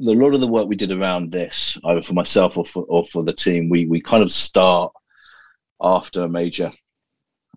[0.00, 3.04] a lot of the work we did around this, either for myself or for or
[3.06, 4.92] for the team, we we kind of start
[5.82, 6.72] after a major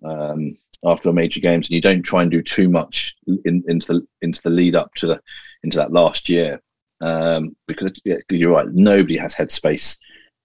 [0.03, 3.93] um, after a major games, and you don't try and do too much in, into
[3.93, 5.21] the into the lead up to the
[5.63, 6.59] into that last year,
[7.01, 9.97] um, because yeah, you're right, nobody has headspace,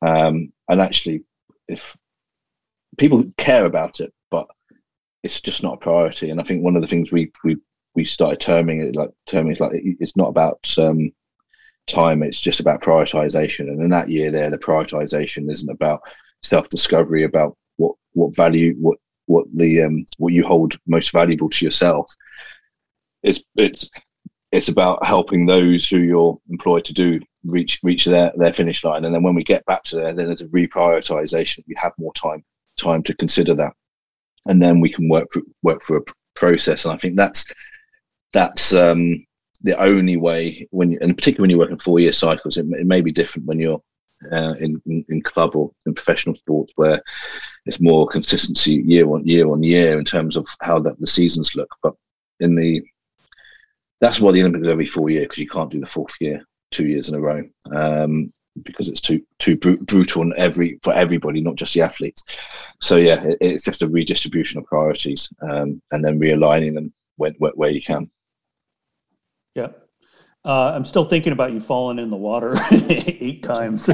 [0.03, 1.25] um, and actually,
[1.69, 1.97] if
[2.99, 4.47] people care about it, but
[5.27, 6.31] it's just not a priority.
[6.31, 7.57] And I think one of the things we we
[7.95, 11.11] we started terming it like terming it like it's not about um,
[11.89, 13.69] time; it's just about prioritization.
[13.69, 16.01] And in that year, there, the prioritization isn't about
[16.43, 21.51] self discovery, about what what value what what the um, what you hold most valuable
[21.51, 22.15] to yourself.
[23.25, 23.91] It's it's
[24.53, 29.05] it's about helping those who you're employed to do reach reach their their finish line,
[29.05, 31.65] and then when we get back to there, then there's a reprioritization.
[31.67, 32.45] We have more time
[32.79, 33.73] time to consider that,
[34.47, 36.85] and then we can work through work through a process.
[36.85, 37.47] And I think that's
[38.33, 39.25] that's um,
[39.63, 42.67] the only way when, you, and particularly when you work in four year cycles, it,
[42.73, 43.83] it may be different when you're
[44.33, 47.03] uh, in, in, in club or in professional sports where
[47.67, 51.55] it's more consistency year on year on year in terms of how that the seasons
[51.55, 51.69] look.
[51.83, 51.95] But
[52.41, 52.83] in the
[54.01, 56.45] that's why the Olympics are every four year because you can't do the fourth year
[56.71, 57.43] two years in a row
[57.75, 62.25] um, because it's too too br- brutal and every for everybody, not just the athletes.
[62.81, 67.35] So yeah, it, it's just a redistribution of priorities um, and then realigning them when,
[67.39, 68.11] where, where you can.
[69.55, 69.69] Yeah.
[70.45, 73.87] Uh, I'm still thinking about you falling in the water eight times.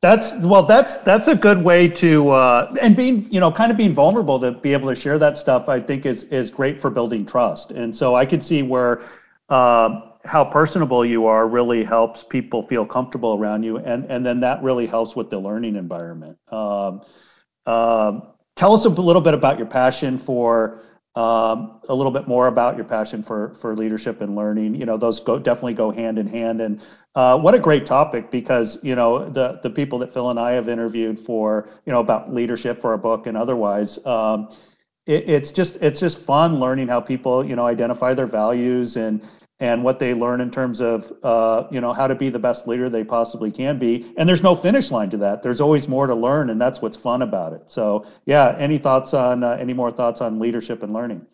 [0.00, 3.76] that's well, that's that's a good way to uh, and being you know kind of
[3.76, 5.68] being vulnerable to be able to share that stuff.
[5.68, 7.72] I think is is great for building trust.
[7.72, 9.02] And so I could see where
[9.48, 14.40] uh, how personable you are really helps people feel comfortable around you, and and then
[14.40, 16.38] that really helps with the learning environment.
[16.50, 17.02] Um,
[17.66, 18.22] um
[18.56, 20.80] tell us a little bit about your passion for
[21.14, 24.74] um, a little bit more about your passion for for leadership and learning.
[24.74, 26.60] You know, those go definitely go hand in hand.
[26.60, 26.80] And
[27.14, 30.52] uh, what a great topic because you know the the people that Phil and I
[30.52, 34.04] have interviewed for you know about leadership for our book and otherwise.
[34.06, 34.54] Um,
[35.06, 39.20] it, it's just it's just fun learning how people you know identify their values and
[39.60, 42.66] and what they learn in terms of uh, you know how to be the best
[42.68, 44.12] leader they possibly can be.
[44.16, 45.42] And there's no finish line to that.
[45.42, 47.62] There's always more to learn and that's what's fun about it.
[47.66, 51.26] So yeah any thoughts on uh, any more thoughts on leadership and learning?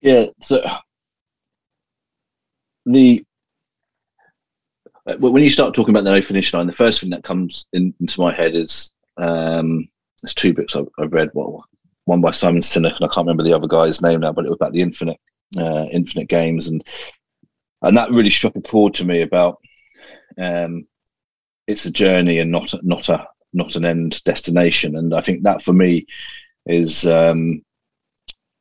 [0.00, 0.62] Yeah so
[2.86, 3.24] the
[5.06, 7.66] uh, when you start talking about the no finish line the first thing that comes
[7.72, 9.88] in, into my head is um,
[10.22, 11.30] there's two books I've, I've read.
[11.34, 11.64] Well,
[12.06, 14.48] one by simon sinek and i can't remember the other guy's name now but it
[14.48, 15.18] was about the infinite
[15.56, 16.84] uh, Infinite Games, and
[17.82, 19.58] and that really struck a chord to me about
[20.38, 20.86] um,
[21.66, 24.96] it's a journey and not not a not an end destination.
[24.96, 26.06] And I think that for me
[26.66, 27.62] is um,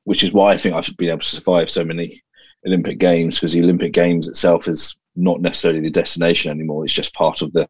[0.06, 2.24] which is why I think I've been able to survive so many
[2.66, 6.86] Olympic Games because the Olympic Games itself is not necessarily the destination anymore.
[6.86, 7.68] It's just part of the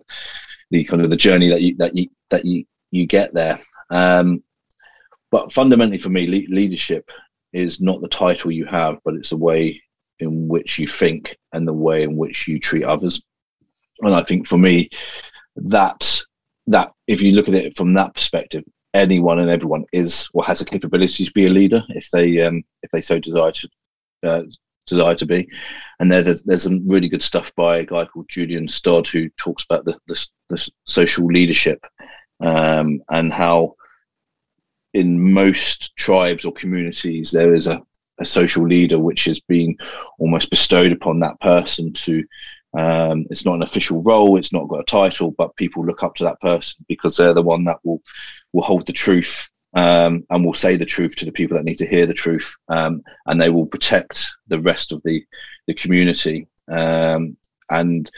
[0.71, 3.59] the kind of the journey that you that you that you you get there.
[3.89, 4.43] Um,
[5.31, 7.09] but fundamentally, for me, le- leadership
[7.55, 9.81] is not the title you have, but it's the way
[10.19, 13.21] in which you think and the way in which you treat others.
[14.01, 14.89] And I think for me,
[15.55, 16.21] that
[16.67, 18.63] that if you look at it from that perspective,
[18.93, 22.63] anyone and everyone is or has the capability to be a leader if they um,
[22.83, 23.69] if they so desire to
[24.23, 24.41] uh,
[24.85, 25.47] desire to be.
[25.99, 29.63] And there's there's some really good stuff by a guy called Julian Stodd who talks
[29.63, 31.85] about the the, the social leadership
[32.41, 33.75] um, and how
[34.95, 37.81] in most tribes or communities, there is a,
[38.19, 39.75] a social leader which has been
[40.19, 42.23] almost bestowed upon that person to.
[42.77, 44.37] Um, it's not an official role.
[44.37, 47.41] It's not got a title, but people look up to that person because they're the
[47.41, 48.01] one that will
[48.51, 51.77] will hold the truth um, and will say the truth to the people that need
[51.77, 55.23] to hear the truth, um, and they will protect the rest of the
[55.67, 56.47] the community.
[56.69, 57.37] Um,
[57.69, 58.11] and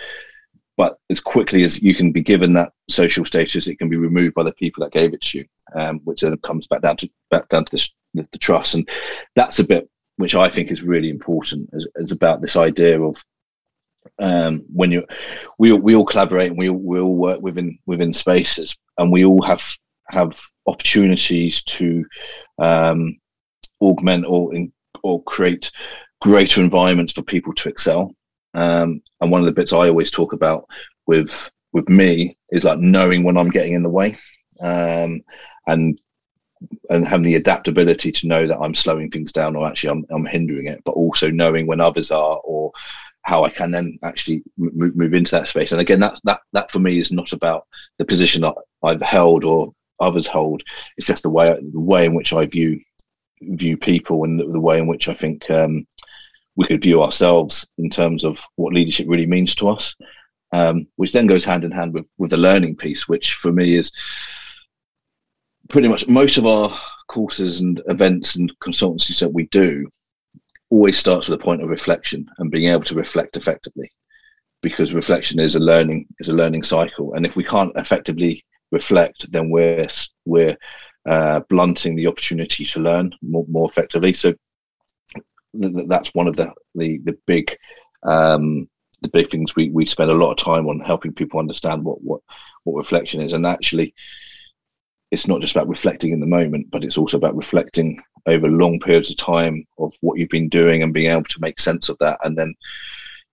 [0.77, 4.35] but as quickly as you can be given that social status, it can be removed
[4.35, 7.09] by the people that gave it to you, um, which then comes back down to
[7.31, 8.87] back down to the, the, trust, and
[9.35, 11.69] that's a bit which I think is really important.
[11.73, 13.21] Is, is about this idea of
[14.19, 15.03] um, when you
[15.57, 19.41] we we all collaborate and we we all work within within spaces, and we all
[19.41, 19.63] have
[20.09, 22.05] have opportunities to
[22.59, 23.17] um,
[23.81, 24.53] augment or
[25.03, 25.71] or create
[26.21, 28.11] greater environments for people to excel
[28.57, 30.67] um, and one of the bits I always talk about
[31.05, 34.15] with with me is like knowing when I'm getting in the way,
[34.61, 35.21] um,
[35.67, 35.99] and
[36.89, 40.25] and having the adaptability to know that I'm slowing things down or actually I'm, I'm
[40.25, 42.71] hindering it, but also knowing when others are or
[43.21, 45.71] how I can then actually move, move into that space.
[45.71, 47.67] And again, that that that for me is not about
[47.99, 50.63] the position that I've held or others hold.
[50.97, 52.81] It's just the way the way in which I view
[53.41, 55.85] view people and the, the way in which I think um,
[56.57, 59.95] we could view ourselves in terms of what leadership really means to us,
[60.51, 63.75] um, which then goes hand in hand with with the learning piece, which for me
[63.75, 63.91] is
[65.69, 66.71] pretty much most of our
[67.07, 69.87] courses and events and consultancies that we do
[70.69, 73.89] always starts with a point of reflection and being able to reflect effectively
[74.61, 77.13] because reflection is a learning is a learning cycle.
[77.13, 79.87] And if we can't effectively reflect then we're
[80.25, 80.57] we're
[81.05, 84.11] uh, blunting the opportunity to learn more, more effectively.
[84.11, 84.33] So
[85.53, 87.55] that's one of the the, the big
[88.03, 88.67] um,
[89.01, 92.01] the big things we, we spend a lot of time on helping people understand what
[92.03, 92.21] what
[92.63, 93.33] what reflection is.
[93.33, 93.93] And actually
[95.11, 98.77] it's not just about reflecting in the moment but it's also about reflecting over long
[98.79, 101.97] periods of time of what you've been doing and being able to make sense of
[101.99, 102.19] that.
[102.23, 102.53] And then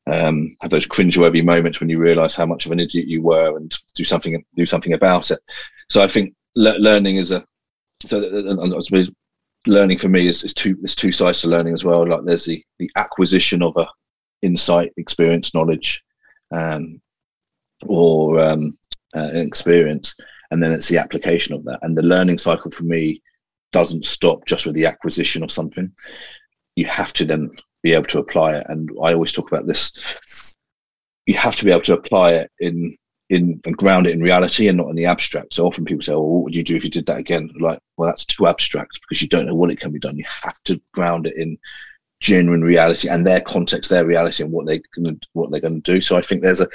[0.06, 3.56] um, have those cringeworthy moments when you realize how much of an idiot you were
[3.56, 5.40] and do something do something about it.
[5.88, 7.44] So i think le- learning is a
[8.06, 9.10] so I suppose
[9.66, 12.44] learning for me is, is two there's two sides to learning as well like there's
[12.44, 13.86] the the acquisition of a
[14.42, 16.02] insight experience knowledge
[16.50, 17.00] um,
[17.86, 18.76] or um,
[19.16, 20.14] uh, experience
[20.50, 23.22] and then it's the application of that and the learning cycle for me
[23.74, 25.90] doesn't stop just with the acquisition of something.
[26.76, 27.50] You have to then
[27.82, 28.66] be able to apply it.
[28.68, 30.56] And I always talk about this.
[31.26, 32.96] You have to be able to apply it in
[33.30, 35.54] in and ground it in reality and not in the abstract.
[35.54, 37.78] So often people say, "Oh, what would you do if you did that again?" Like,
[37.96, 40.16] well, that's too abstract because you don't know what it can be done.
[40.16, 41.58] You have to ground it in
[42.20, 45.92] genuine reality and their context, their reality, and what they going what they're going to
[45.92, 46.00] do.
[46.00, 46.68] So I think there's a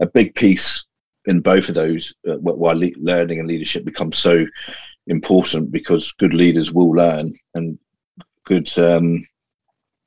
[0.00, 0.84] a big piece
[1.26, 4.46] in both of those uh, why le- learning and leadership becomes so
[5.06, 7.78] important because good leaders will learn and
[8.46, 9.26] good um,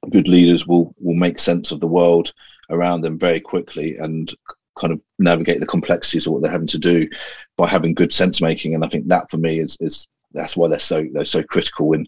[0.10, 2.34] good leaders will will make sense of the world
[2.70, 4.34] around them very quickly and
[4.80, 7.08] kind of navigate the complexities of what they're having to do
[7.58, 10.68] by having good sense making and i think that for me is is that's why
[10.68, 12.08] they're so they're so critical in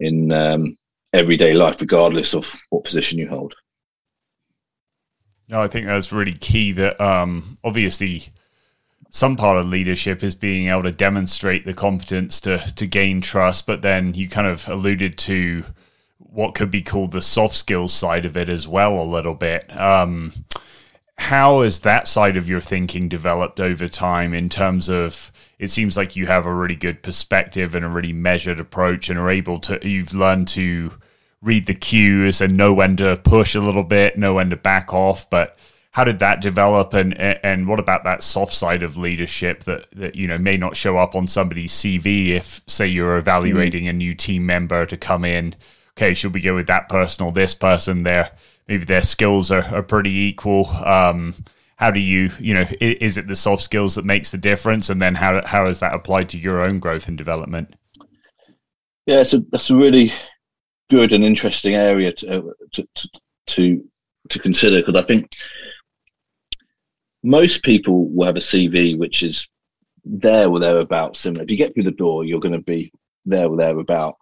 [0.00, 0.78] in um,
[1.12, 3.54] everyday life regardless of what position you hold
[5.48, 8.32] no i think that's really key that um obviously
[9.14, 13.64] some part of leadership is being able to demonstrate the competence to to gain trust,
[13.64, 15.64] but then you kind of alluded to
[16.18, 19.70] what could be called the soft skills side of it as well a little bit.
[19.78, 20.32] Um,
[21.16, 25.96] how has that side of your thinking developed over time in terms of it seems
[25.96, 29.58] like you have a really good perspective and a really measured approach and are able
[29.60, 30.92] to you've learned to
[31.40, 34.92] read the cues and know when to push a little bit know when to back
[34.92, 35.56] off but
[35.92, 40.16] how did that develop and and what about that soft side of leadership that that
[40.16, 43.90] you know may not show up on somebody's CV if say you're evaluating mm.
[43.90, 45.54] a new team member to come in
[45.96, 48.32] okay should we go with that person or this person there
[48.68, 51.34] maybe their skills are, are pretty equal um,
[51.76, 55.00] how do you you know is it the soft skills that makes the difference and
[55.00, 57.74] then how how is that applied to your own growth and development
[59.06, 60.12] yeah so that's a really
[60.90, 63.08] good and interesting area to to to,
[63.46, 63.84] to,
[64.28, 65.28] to consider because i think
[67.24, 69.48] most people will have a CV which is
[70.04, 71.42] there or thereabouts similar.
[71.42, 72.92] If you get through the door, you're going to be
[73.24, 74.16] there or thereabout.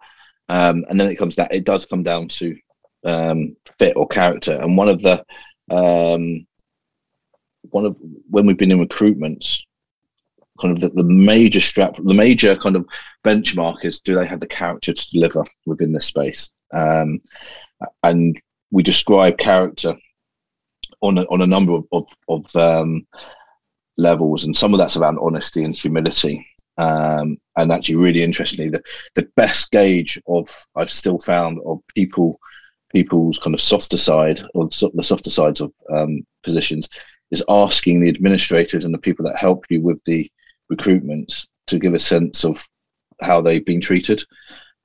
[0.49, 2.57] Um, and then it comes down, it does come down to
[3.05, 4.53] um, fit or character.
[4.53, 5.23] And one of the,
[5.69, 6.45] um,
[7.69, 7.95] one of
[8.29, 9.61] when we've been in recruitments,
[10.61, 12.85] kind of the, the major strap, the major kind of
[13.25, 16.49] benchmark is do they have the character to deliver within this space?
[16.71, 17.21] Um,
[18.03, 18.39] and
[18.71, 19.95] we describe character
[21.01, 23.05] on a, on a number of of, of um,
[23.97, 26.45] levels, and some of that's around honesty and humility.
[26.77, 28.81] Um, and actually, really interestingly, the
[29.15, 32.39] the best gauge of I've still found of people
[32.93, 36.87] people's kind of softer side or the softer sides of um, positions
[37.31, 40.29] is asking the administrators and the people that help you with the
[40.69, 42.65] recruitment to give a sense of
[43.21, 44.23] how they've been treated.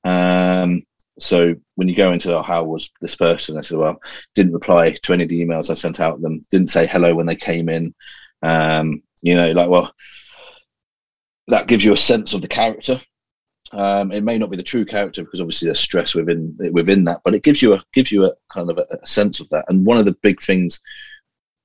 [0.04, 0.82] Um,
[1.18, 4.00] so when you go into oh, how was this person, I said, well,
[4.34, 7.26] didn't reply to any of the emails I sent out them, didn't say hello when
[7.26, 7.94] they came in.
[8.42, 9.92] Um, you know, like, well,
[11.48, 13.00] that gives you a sense of the character.
[13.72, 17.20] Um, it may not be the true character because obviously there's stress within within that,
[17.24, 19.66] but it gives you a gives you a kind of a, a sense of that.
[19.68, 20.80] And one of the big things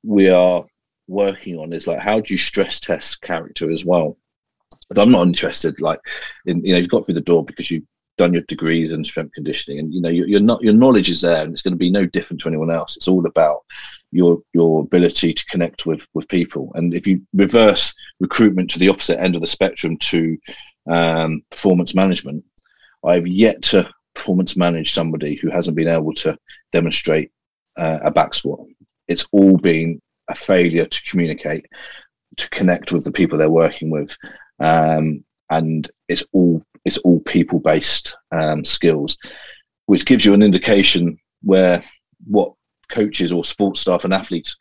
[0.03, 0.65] we are
[1.07, 4.17] working on is like how do you stress test character as well?
[4.89, 5.99] But I'm not interested like
[6.45, 7.83] in you know you've got through the door because you've
[8.17, 11.21] done your degrees in strength conditioning and you know your, your not your knowledge is
[11.21, 13.61] there and it's going to be no different to anyone else it's all about
[14.11, 18.87] your your ability to connect with with people and if you reverse recruitment to the
[18.87, 20.37] opposite end of the spectrum to
[20.87, 22.43] um, performance management
[23.05, 26.37] i've yet to performance manage somebody who hasn't been able to
[26.71, 27.31] demonstrate
[27.77, 28.59] uh, a back squat.
[29.07, 31.65] It's all been a failure to communicate
[32.37, 34.15] to connect with the people they're working with
[34.59, 39.17] um, and it's all it's all people based um, skills,
[39.85, 41.83] which gives you an indication where
[42.25, 42.53] what
[42.89, 44.57] coaches or sports staff and athletes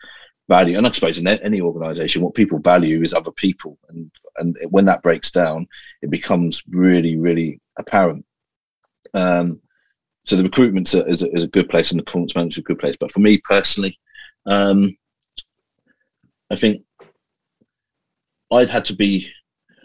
[0.52, 0.76] value.
[0.76, 4.86] And I suppose in any organisation, what people value is other people, and and when
[4.86, 5.66] that breaks down,
[6.02, 8.24] it becomes really, really apparent.
[9.14, 9.60] Um,
[10.24, 12.70] so the recruitment is a, is a good place, and the performance management is a
[12.70, 12.96] good place.
[13.00, 13.98] But for me personally,
[14.46, 14.96] um,
[16.50, 16.82] I think
[18.52, 19.30] I've had to be.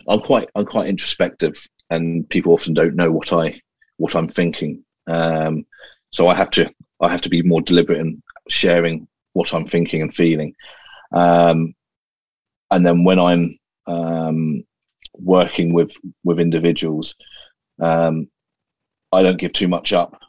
[0.09, 1.55] I'm quite I'm quite introspective,
[1.89, 3.61] and people often don't know what I
[3.97, 4.83] what I'm thinking.
[5.07, 5.65] Um,
[6.11, 6.63] so I have to
[6.99, 9.07] I have to be more deliberate in sharing
[9.37, 10.53] what I'm thinking and feeling.
[11.11, 11.73] Um,
[12.71, 14.63] and then when I'm um,
[15.13, 15.91] working with
[16.23, 17.15] with individuals,
[17.79, 18.27] um,
[19.11, 20.19] I don't give too much up.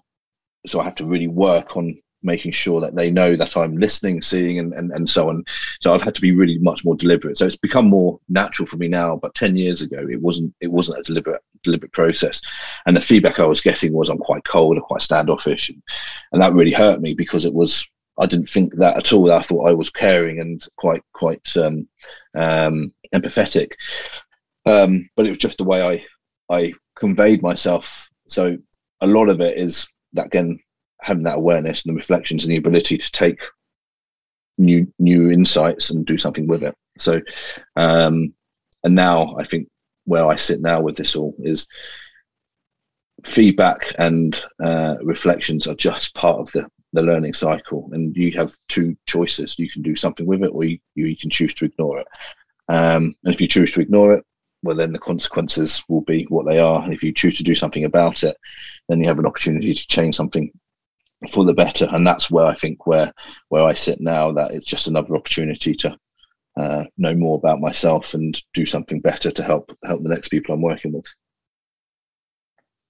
[0.67, 4.21] So I have to really work on making sure that they know that I'm listening,
[4.21, 5.45] seeing, and, and, and so on.
[5.81, 7.39] So I've had to be really much more deliberate.
[7.39, 9.17] So it's become more natural for me now.
[9.17, 10.55] But ten years ago, it wasn't.
[10.61, 12.41] It wasn't a deliberate deliberate process.
[12.87, 15.83] And the feedback I was getting was I'm quite cold or quite standoffish, and,
[16.33, 17.87] and that really hurt me because it was
[18.19, 19.33] I didn't think that at all.
[19.33, 21.89] I thought I was caring and quite quite um,
[22.35, 23.73] um, empathetic,
[24.67, 28.09] um, but it was just the way I I conveyed myself.
[28.27, 28.57] So
[29.01, 30.59] a lot of it is that again
[31.01, 33.41] having that awareness and the reflections and the ability to take
[34.59, 36.75] new new insights and do something with it.
[36.99, 37.21] So,
[37.77, 38.35] um,
[38.85, 39.69] and now I think
[40.05, 41.67] where I sit now with this all is
[43.25, 48.55] feedback and uh, reflections are just part of the the learning cycle and you have
[48.69, 49.59] two choices.
[49.59, 52.09] You can do something with it or you, you can choose to ignore it.
[52.69, 54.25] Um, and if you choose to ignore it
[54.63, 56.83] well then the consequences will be what they are.
[56.83, 58.37] And if you choose to do something about it
[58.89, 60.51] then you have an opportunity to change something
[61.31, 61.89] for the better.
[61.93, 63.13] And that's where i think where
[63.49, 65.99] where i sit now that it's just another opportunity to
[66.59, 70.55] uh, know more about myself and do something better to help help the next people
[70.55, 71.07] i'm working with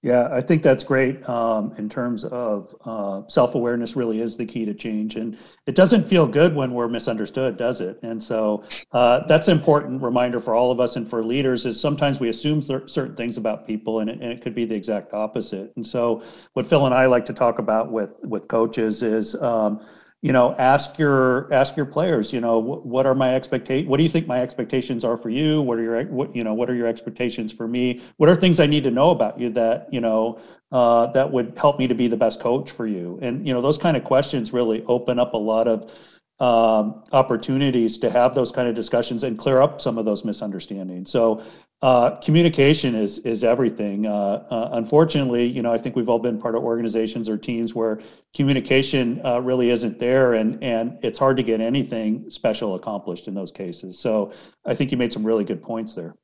[0.01, 4.45] yeah, I think that's great um, in terms of uh, self awareness, really is the
[4.45, 5.15] key to change.
[5.15, 5.37] And
[5.67, 7.99] it doesn't feel good when we're misunderstood, does it?
[8.01, 11.79] And so uh, that's an important reminder for all of us and for leaders is
[11.79, 14.75] sometimes we assume th- certain things about people and it, and it, could be the
[14.75, 15.73] exact opposite.
[15.75, 16.23] And so
[16.53, 19.85] what Phil and I like to talk about with, with coaches is, um,
[20.21, 23.97] you know ask your ask your players you know what, what are my expectations what
[23.97, 25.61] do you think my expectations are for you?
[25.61, 28.01] What are your what you know what are your expectations for me?
[28.17, 30.39] What are things i need to know about you that you know
[30.71, 33.19] uh, that would help me to be the best coach for you?
[33.21, 35.91] And you know those kind of questions really open up a lot of
[36.39, 41.11] um, opportunities to have those kind of discussions and clear up some of those misunderstandings.
[41.11, 41.43] So
[41.81, 44.05] uh, communication is is everything.
[44.05, 47.73] Uh, uh, unfortunately, you know, I think we've all been part of organizations or teams
[47.73, 48.01] where
[48.35, 53.33] communication uh, really isn't there, and and it's hard to get anything special accomplished in
[53.33, 53.97] those cases.
[53.97, 54.33] So
[54.65, 56.15] I think you made some really good points there.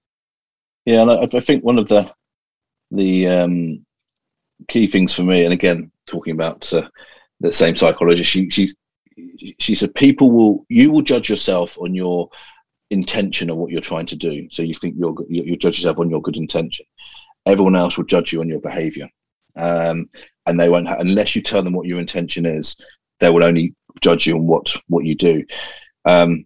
[0.85, 2.11] Yeah, and I, I think one of the
[2.91, 3.85] the um,
[4.67, 6.89] key things for me, and again, talking about uh,
[7.39, 8.73] the same psychologist, she she
[9.59, 12.29] she said people will you will judge yourself on your
[12.91, 14.47] intention of what you're trying to do.
[14.51, 16.85] So you think you're you judge yourself on your good intention.
[17.45, 19.07] Everyone else will judge you on your behaviour,
[19.55, 20.09] um,
[20.45, 22.75] and they won't ha- unless you tell them what your intention is.
[23.19, 25.43] They will only judge you on what what you do,
[26.05, 26.45] um,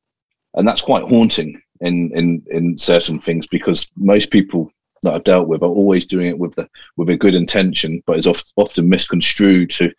[0.55, 4.71] and that's quite haunting in in in certain things because most people
[5.03, 8.17] that I've dealt with are always doing it with the with a good intention, but
[8.17, 9.91] is oft, often misconstrued to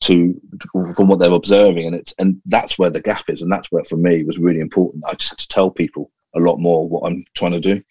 [0.00, 0.40] to
[0.96, 3.84] from what they're observing, and it's and that's where the gap is, and that's where
[3.84, 5.04] for me was really important.
[5.06, 7.82] I just had to tell people a lot more what I'm trying to do.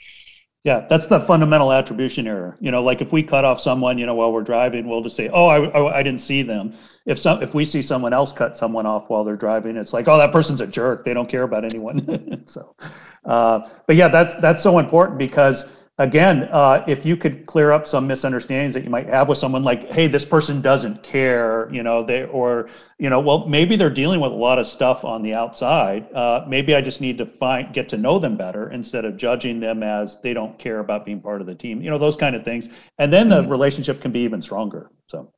[0.63, 2.57] Yeah, that's the fundamental attribution error.
[2.59, 5.15] You know, like if we cut off someone, you know, while we're driving, we'll just
[5.15, 6.73] say, "Oh, I, oh, I didn't see them."
[7.05, 10.09] If some, if we see someone else cut someone off while they're driving, it's like,
[10.09, 11.05] "Oh, that person's a jerk.
[11.05, 12.75] They don't care about anyone." so,
[13.23, 15.63] uh, but yeah, that's that's so important because
[15.97, 19.63] again, uh, if you could clear up some misunderstandings that you might have with someone,
[19.63, 22.69] like, hey, this person doesn't care, you know, they or
[22.99, 26.11] you know, well, maybe they're dealing with a lot of stuff on the outside.
[26.13, 29.59] Uh, maybe I just need to find get to know them better instead of judging
[29.59, 31.81] them as they don't care about being part of the team.
[31.81, 33.51] You know, those kind of things, and then the mm-hmm.
[33.51, 34.91] relationship can be even stronger.
[35.07, 35.33] So,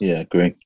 [0.00, 0.56] yeah, great.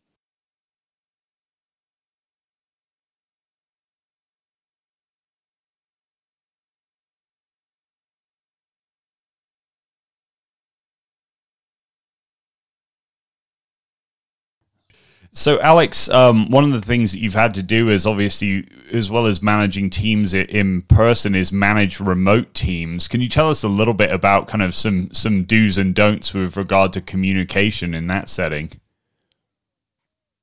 [15.37, 19.11] So, Alex, um, one of the things that you've had to do is obviously, as
[19.11, 23.09] well as managing teams in person, is manage remote teams.
[23.09, 26.35] Can you tell us a little bit about kind of some some do's and don'ts
[26.35, 28.81] with regard to communication in that setting?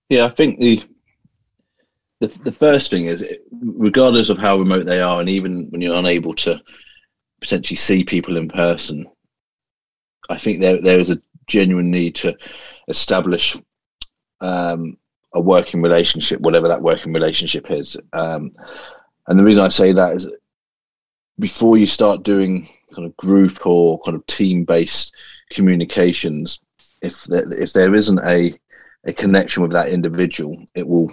[0.10, 0.84] Yeah, I think the
[2.20, 3.26] the, the first thing is,
[3.62, 6.62] regardless of how remote they are, and even when you're unable to
[7.40, 9.06] potentially see people in person,
[10.30, 12.36] I think there there is a genuine need to
[12.90, 13.56] establish
[14.42, 14.98] um,
[15.34, 17.96] a working relationship, whatever that working relationship is.
[18.14, 18.54] Um,
[19.28, 20.30] and the reason I say that is
[21.40, 25.16] before you start doing kind of group or kind of team based
[25.52, 26.60] communications,
[27.02, 28.58] if there, if there isn't a
[29.06, 31.12] a connection with that individual, it will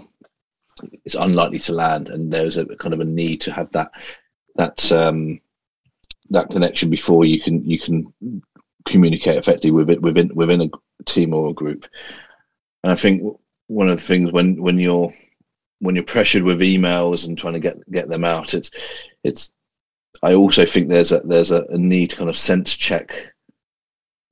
[1.04, 3.90] it's unlikely to land, and there's a kind of a need to have that
[4.56, 5.40] that um,
[6.30, 8.12] that connection before you can you can
[8.86, 11.86] communicate effectively with it within within a team or a group.
[12.82, 13.22] And I think
[13.66, 15.12] one of the things when when you're
[15.80, 18.70] when you're pressured with emails and trying to get get them out, it's
[19.24, 19.52] it's.
[20.22, 23.32] I also think there's a there's a, a need to kind of sense check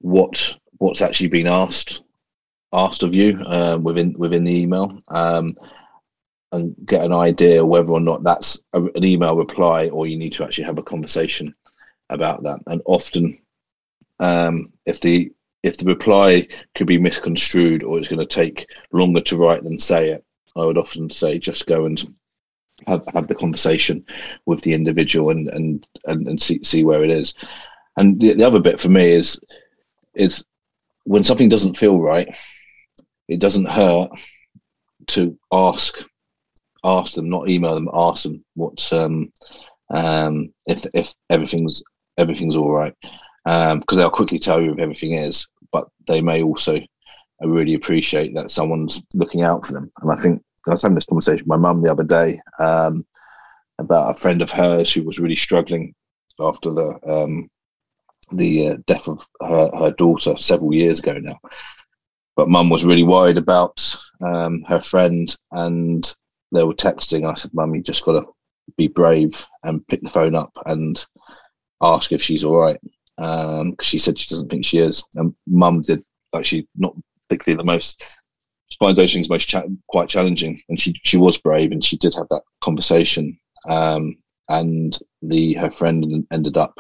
[0.00, 2.02] what what's actually been asked
[2.72, 5.56] asked of you uh, within within the email um,
[6.52, 10.32] and get an idea whether or not that's a, an email reply or you need
[10.32, 11.54] to actually have a conversation
[12.10, 13.38] about that and often
[14.20, 15.32] um, if the
[15.66, 19.78] if the reply could be misconstrued or it's going to take longer to write than
[19.78, 20.24] say it
[20.56, 22.14] i would often say just go and
[22.86, 24.04] have, have the conversation
[24.44, 27.32] with the individual and and and, and see, see where it is.
[27.96, 29.40] And the, the other bit for me is
[30.14, 30.44] is
[31.04, 32.28] when something doesn't feel right
[33.28, 34.10] it doesn't hurt
[35.08, 36.04] to ask
[36.84, 39.32] ask them, not email them, ask them what's um,
[39.90, 41.82] um, if if everything's
[42.18, 42.94] everything's all right,
[43.44, 46.80] because um, they'll quickly tell you if everything is, but they may also
[47.40, 49.90] really appreciate that someone's looking out for them.
[50.00, 53.06] And I think I was having this conversation with my mum the other day um,
[53.78, 55.94] about a friend of hers who was really struggling
[56.40, 57.50] after the um,
[58.32, 61.38] the uh, death of her, her daughter several years ago now
[62.36, 66.14] but mum was really worried about um, her friend and
[66.52, 67.28] they were texting.
[67.28, 68.26] I said, Mum, you just got to
[68.76, 71.04] be brave and pick the phone up and
[71.82, 72.78] ask if she's all right.
[73.16, 75.02] Because um, she said she doesn't think she is.
[75.14, 76.02] And mum did
[76.34, 76.94] actually not
[77.28, 78.04] particularly the most,
[78.70, 80.60] spine dosing is most cha- quite challenging.
[80.68, 83.38] And she, she was brave and she did have that conversation.
[83.68, 84.16] Um,
[84.48, 86.78] and the her friend ended up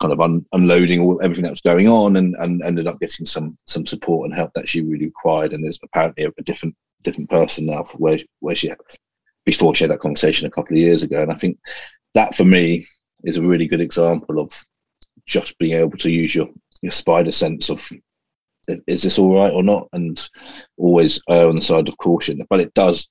[0.00, 3.26] kind of un- unloading all everything that was going on and, and ended up getting
[3.26, 6.74] some some support and help that she really required and is apparently a, a different
[7.02, 8.78] different person now for where where she had,
[9.44, 11.58] before she had that conversation a couple of years ago and I think
[12.14, 12.86] that for me
[13.24, 14.52] is a really good example of
[15.26, 16.48] just being able to use your
[16.82, 17.88] your spider sense of
[18.86, 20.28] is this all right or not and
[20.76, 23.08] always err on the side of caution but it does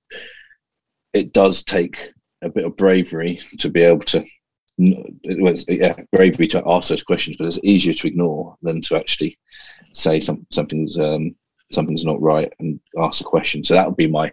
[1.13, 2.11] it does take
[2.41, 4.23] a bit of bravery to be able to
[4.77, 9.37] yeah, bravery to ask those questions, but it's easier to ignore than to actually
[9.93, 11.35] say some, something's um,
[11.71, 13.63] something's not right and ask the question.
[13.63, 14.31] So that would be my,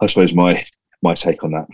[0.00, 0.62] I suppose my
[1.02, 1.68] my take on that.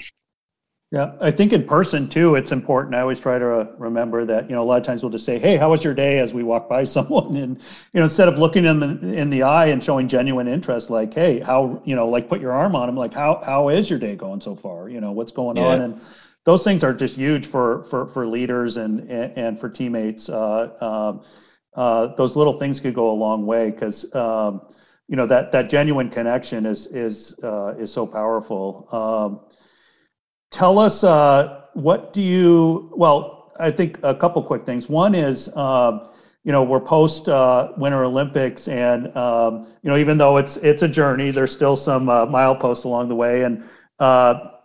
[0.93, 2.95] Yeah, I think in person too, it's important.
[2.95, 5.37] I always try to remember that, you know, a lot of times we'll just say,
[5.39, 7.37] Hey, how was your day as we walk by someone?
[7.37, 7.57] And,
[7.93, 11.13] you know, instead of looking in the, in the eye and showing genuine interest, like,
[11.13, 13.99] Hey, how, you know, like put your arm on them, like, how, how is your
[13.99, 14.89] day going so far?
[14.89, 15.65] You know, what's going yeah.
[15.65, 15.81] on?
[15.81, 16.01] And,
[16.47, 20.29] those things are just huge for for for leaders and and, and for teammates.
[20.29, 21.25] Uh, um,
[21.75, 24.63] uh, those little things could go a long way because um,
[25.09, 28.89] you know that that genuine connection is is uh, is so powerful.
[28.93, 29.46] Um,
[30.57, 32.91] tell us uh, what do you?
[32.97, 34.89] Well, I think a couple quick things.
[34.89, 35.55] One is.
[35.57, 36.09] Um,
[36.45, 40.83] you know we're post uh, Winter Olympics, and um, you know even though it's it's
[40.83, 43.65] a journey, there's still some uh, mileposts along the way, and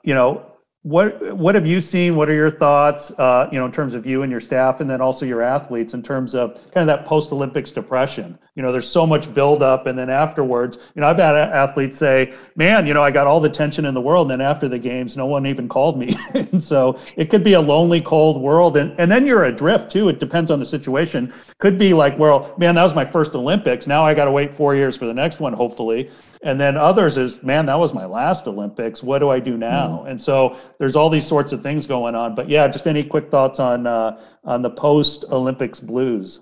[0.04, 0.46] you know
[0.84, 2.16] what what have you seen?
[2.16, 3.10] What are your thoughts?
[3.12, 5.96] Uh, you know, in terms of you and your staff, and then also your athletes,
[5.96, 8.38] in terms of kind of that post Olympics depression.
[8.56, 12.34] You know, there's so much buildup, and then afterwards, you know, I've had athletes say,
[12.58, 14.78] "Man, you know, I got all the tension in the world, and then after the
[14.78, 18.76] games, no one even called me." and so it could be a lonely, cold world,
[18.76, 20.10] and and then you're adrift too.
[20.10, 21.34] It depends on the situation.
[21.60, 23.88] Could be like, well, man, that was my first Olympics.
[23.88, 26.10] Now I got to wait four years for the next one, hopefully.
[26.43, 29.04] And then others is, man, that was my last Olympics.
[29.04, 29.99] What do I do now?
[29.99, 30.08] Mm-hmm.
[30.08, 32.36] And so there's all these sorts of things going on.
[32.36, 36.41] But yeah, just any quick thoughts on uh, on the post Olympics blues?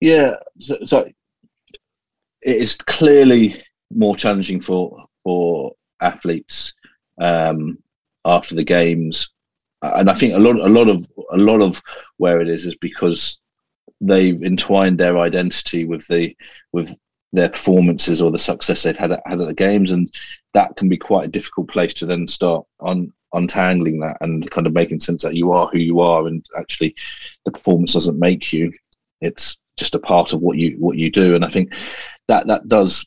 [0.00, 1.08] Yeah, so, so
[2.42, 3.62] it is clearly
[3.94, 6.74] more challenging for for athletes
[7.20, 7.78] um,
[8.24, 9.30] after the games,
[9.82, 11.82] and I think a lot a lot of a lot of
[12.18, 13.38] where it is is because
[14.00, 16.36] they've entwined their identity with the
[16.72, 16.94] with
[17.32, 20.12] their performances or the success they've had at, had at the games, and
[20.54, 24.66] that can be quite a difficult place to then start on untangling that and kind
[24.66, 26.94] of making sense that you are who you are, and actually
[27.44, 28.72] the performance doesn't make you;
[29.20, 31.34] it's just a part of what you what you do.
[31.34, 31.72] And I think
[32.28, 33.06] that that does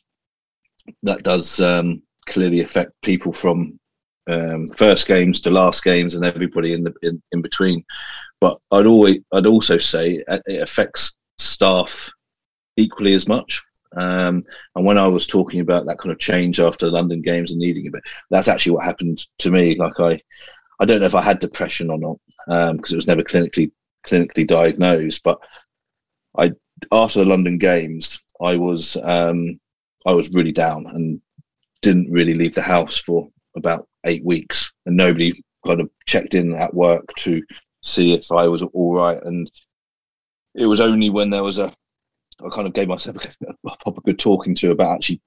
[1.02, 3.78] that does um, clearly affect people from
[4.28, 7.84] um, first games to last games and everybody in the in, in between.
[8.40, 12.10] But I'd always I'd also say it affects staff
[12.76, 13.62] equally as much.
[13.96, 14.42] Um,
[14.74, 17.60] and when I was talking about that kind of change after the London Games and
[17.60, 19.74] needing a bit, that's actually what happened to me.
[19.76, 20.20] Like I,
[20.80, 23.70] I don't know if I had depression or not because um, it was never clinically
[24.06, 25.22] clinically diagnosed.
[25.22, 25.38] But
[26.36, 26.52] I
[26.92, 29.60] after the London Games, I was um,
[30.06, 31.20] I was really down and
[31.82, 36.54] didn't really leave the house for about eight weeks, and nobody kind of checked in
[36.54, 37.42] at work to
[37.82, 39.22] see if I was all right.
[39.24, 39.50] And
[40.54, 41.72] it was only when there was a
[42.44, 43.16] I kind of gave myself
[43.66, 45.20] a proper good talking to about actually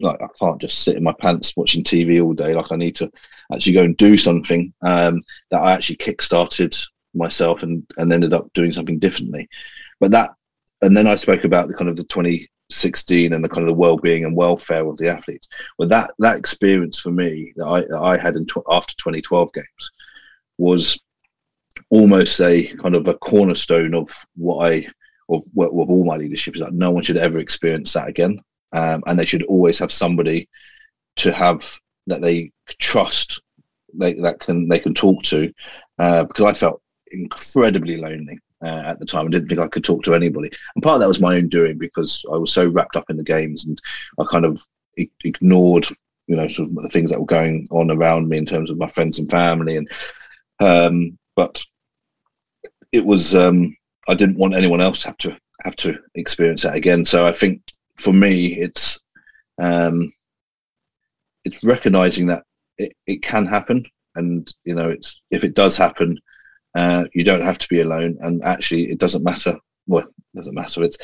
[0.00, 2.54] like I can't just sit in my pants watching TV all day.
[2.54, 3.10] Like I need to
[3.52, 4.72] actually go and do something.
[4.82, 5.20] Um,
[5.50, 6.76] that I actually kick-started
[7.14, 9.48] myself and and ended up doing something differently.
[10.00, 10.30] But that
[10.82, 13.80] and then I spoke about the kind of the 2016 and the kind of the
[13.80, 15.48] well-being and welfare of the athletes.
[15.78, 19.52] Well, that that experience for me that I that I had in tw- after 2012
[19.52, 19.90] games
[20.58, 20.98] was
[21.90, 24.86] almost a kind of a cornerstone of what I
[25.28, 28.40] of, of all my leadership is that no one should ever experience that again
[28.72, 30.48] um, and they should always have somebody
[31.16, 33.40] to have that they trust
[33.94, 35.52] they, that can they can talk to
[35.98, 39.26] uh, because I felt incredibly lonely uh, at the time.
[39.26, 41.48] I didn't think I could talk to anybody, and part of that was my own
[41.48, 43.80] doing because I was so wrapped up in the games and
[44.18, 44.64] I kind of
[45.24, 45.86] ignored
[46.26, 48.78] you know sort of the things that were going on around me in terms of
[48.78, 49.88] my friends and family and
[50.60, 51.62] um, but
[52.92, 53.76] it was um,
[54.08, 57.04] I didn't want anyone else to have to have to experience that again.
[57.04, 57.62] So I think
[57.96, 58.98] for me, it's
[59.60, 60.12] um,
[61.44, 62.44] it's recognizing that
[62.78, 63.84] it, it can happen,
[64.14, 66.18] and you know, it's if it does happen,
[66.76, 69.56] uh, you don't have to be alone, and actually, it doesn't matter.
[69.86, 70.82] Well, it doesn't matter.
[70.82, 70.98] It's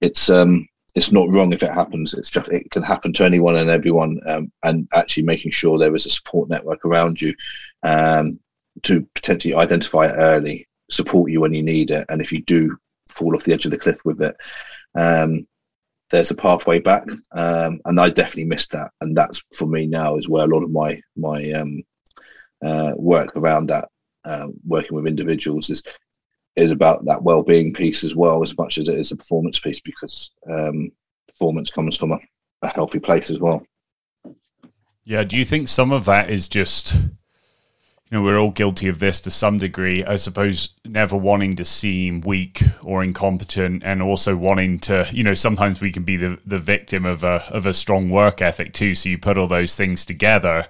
[0.00, 2.14] it's um, it's not wrong if it happens.
[2.14, 5.96] It's just it can happen to anyone and everyone, um, and actually making sure there
[5.96, 7.34] is a support network around you
[7.82, 8.38] um,
[8.84, 12.76] to potentially identify it early, support you when you need it, and if you do
[13.10, 14.36] fall off the edge of the cliff with it,
[14.94, 15.44] um,
[16.10, 18.92] there's a pathway back, um, and I definitely missed that.
[19.00, 21.82] And that's for me now is where a lot of my my um,
[22.64, 23.88] uh, work around that,
[24.26, 25.82] uh, working with individuals, is
[26.56, 29.80] is about that well-being piece as well, as much as it is a performance piece,
[29.80, 30.90] because um,
[31.28, 32.18] performance comes from a,
[32.62, 33.62] a healthy place as well.
[35.04, 36.96] Yeah, do you think some of that is just
[38.08, 40.04] you know, we're all guilty of this to some degree.
[40.04, 45.34] I suppose never wanting to seem weak or incompetent, and also wanting to, you know,
[45.34, 48.94] sometimes we can be the, the victim of a of a strong work ethic too.
[48.94, 50.68] So you put all those things together,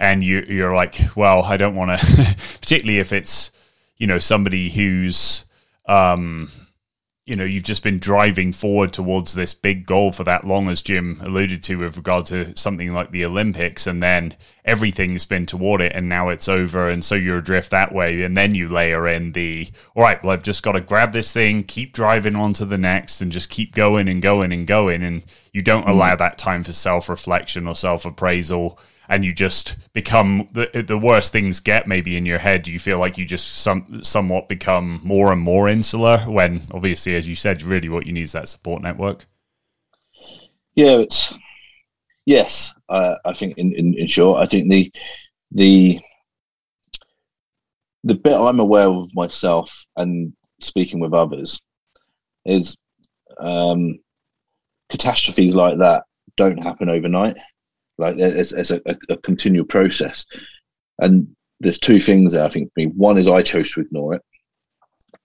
[0.00, 3.52] and you you're like, well, I don't want to, particularly if it's,
[3.98, 5.44] you know, somebody who's,
[5.86, 6.50] um,
[7.26, 10.82] you know you've just been driving forward towards this big goal for that long as
[10.82, 14.34] jim alluded to with regard to something like the olympics and then
[14.64, 18.36] everything's been toward it and now it's over and so you're adrift that way and
[18.36, 21.62] then you layer in the all right well i've just got to grab this thing
[21.62, 25.24] keep driving on to the next and just keep going and going and going and
[25.52, 25.90] you don't mm.
[25.90, 28.76] allow that time for self-reflection or self-appraisal
[29.10, 32.98] and you just become the the worst things get maybe in your head you feel
[32.98, 37.62] like you just some somewhat become more and more insular when obviously as you said
[37.62, 39.26] really what you need is that support network?
[40.76, 41.36] Yeah it's
[42.24, 44.90] yes uh, i think in, in, in short i think the
[45.50, 45.98] the
[48.04, 51.60] the bit i'm aware of myself and speaking with others
[52.44, 52.76] is
[53.38, 53.98] um
[54.90, 56.04] catastrophes like that
[56.36, 57.36] don't happen overnight
[58.00, 60.26] like it's, it's a, a, continual process.
[60.98, 61.28] And
[61.60, 62.86] there's two things I think for me.
[62.86, 64.22] One is I chose to ignore it.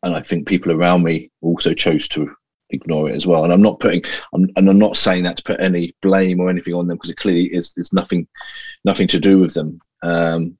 [0.03, 2.29] And I think people around me also chose to
[2.69, 3.43] ignore it as well.
[3.43, 4.03] And I'm not putting,
[4.33, 7.09] I'm, and I'm not saying that to put any blame or anything on them because
[7.09, 8.27] it clearly is, it's nothing,
[8.83, 9.79] nothing to do with them.
[10.03, 10.57] Um,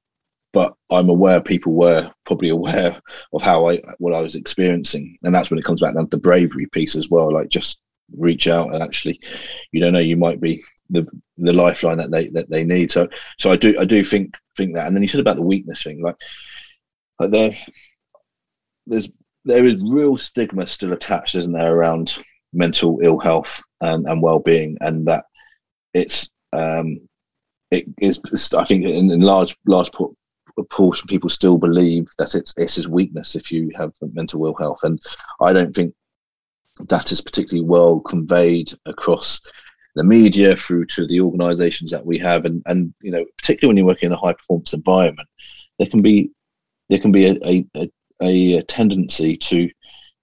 [0.52, 3.00] but I'm aware people were probably aware
[3.32, 5.16] of how I, what I was experiencing.
[5.22, 7.32] And that's when it comes back down to the bravery piece as well.
[7.32, 7.80] Like just
[8.16, 9.20] reach out and actually,
[9.72, 11.06] you don't know, you might be the
[11.38, 12.90] the lifeline that they that they need.
[12.90, 13.08] So
[13.38, 14.86] so I do I do think think that.
[14.86, 16.16] And then you said about the weakness thing, like,
[17.20, 17.56] like there
[18.86, 19.08] there's
[19.44, 22.18] there is real stigma still attached, isn't there, around
[22.52, 25.24] mental ill health and, and well being, and that
[25.94, 27.00] it's um
[27.70, 28.20] it is
[28.56, 29.90] I think in, in large large
[30.70, 34.80] portion people still believe that it's it's his weakness if you have mental ill health,
[34.84, 35.00] and
[35.40, 35.94] I don't think
[36.88, 39.40] that is particularly well conveyed across
[39.96, 42.44] the media through to the organizations that we have.
[42.44, 45.28] And and you know particularly when you work in a high performance environment
[45.78, 46.30] there can be
[46.88, 47.66] there can be a a,
[48.22, 49.68] a, a tendency to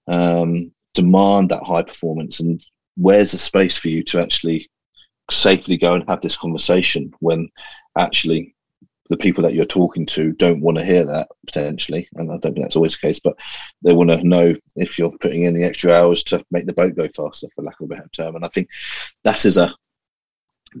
[0.08, 2.40] um, demand that high performance.
[2.40, 2.62] And
[2.96, 4.68] where's the space for you to actually
[5.30, 7.48] safely go and have this conversation when
[7.98, 8.53] actually
[9.14, 12.54] the people that you're talking to don't want to hear that potentially, and I don't
[12.54, 13.36] think that's always the case, but
[13.82, 16.96] they want to know if you're putting in the extra hours to make the boat
[16.96, 18.34] go faster, for lack of a better term.
[18.34, 18.68] And I think
[19.22, 19.72] that is a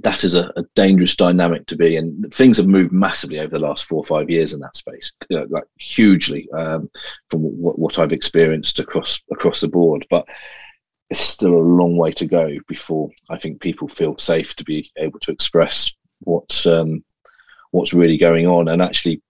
[0.02, 3.64] that is a, a, dangerous dynamic to be and things have moved massively over the
[3.64, 6.90] last four or five years in that space you know, like hugely um,
[7.30, 10.26] from what, what, i've experienced across across the board but
[11.10, 14.90] it's still a long way to go before i think people feel safe to be
[14.98, 17.04] able to express what's um,
[17.74, 19.20] what's really going on and actually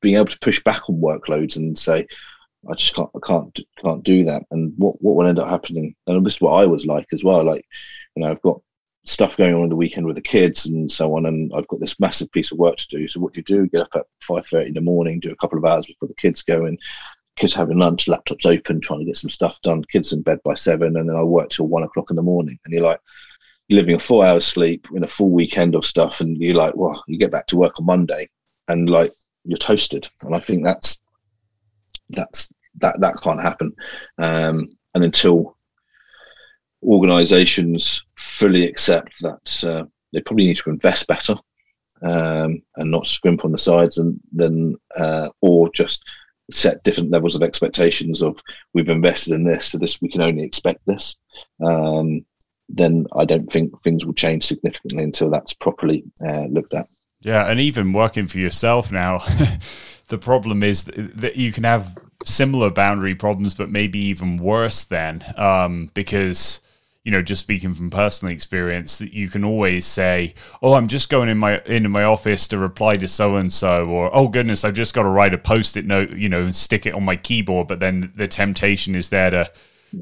[0.00, 2.06] being able to push back on workloads and say
[2.70, 4.42] I just can't, I can't, can't do that.
[4.50, 5.94] And what, what will end up happening?
[6.06, 7.44] And this is what I was like as well.
[7.44, 7.66] Like,
[8.16, 8.60] you know, I've got
[9.04, 12.00] stuff going on the weekend with the kids and so on, and I've got this
[12.00, 13.06] massive piece of work to do.
[13.06, 13.68] So what do you do?
[13.68, 16.14] Get up at five thirty in the morning, do a couple of hours before the
[16.14, 16.78] kids go in.
[17.36, 19.84] Kids having lunch, laptops open, trying to get some stuff done.
[19.84, 22.58] Kids in bed by seven, and then I work till one o'clock in the morning.
[22.64, 23.00] And you're like,
[23.70, 27.02] living a four hours sleep in a full weekend of stuff, and you're like, well,
[27.06, 28.28] you get back to work on Monday,
[28.68, 29.12] and like
[29.44, 30.08] you're toasted.
[30.22, 31.00] And I think that's
[32.10, 32.50] that's
[32.80, 33.74] that that can't happen.
[34.18, 35.56] Um, and until
[36.82, 41.34] organisations fully accept that uh, they probably need to invest better
[42.02, 46.02] um, and not scrimp on the sides, and then uh, or just
[46.50, 48.40] set different levels of expectations of
[48.74, 51.16] we've invested in this, so this we can only expect this.
[51.64, 52.24] Um,
[52.68, 56.86] then I don't think things will change significantly until that's properly uh, looked at.
[57.20, 59.22] Yeah, and even working for yourself now,
[60.08, 65.24] the problem is that you can have similar boundary problems, but maybe even worse then,
[65.36, 66.60] um, because
[67.04, 71.10] you know, just speaking from personal experience, that you can always say, "Oh, I'm just
[71.10, 74.64] going in my into my office to reply to so and so," or "Oh goodness,
[74.64, 77.16] I've just got to write a post-it note, you know, and stick it on my
[77.16, 79.50] keyboard." But then the temptation is there to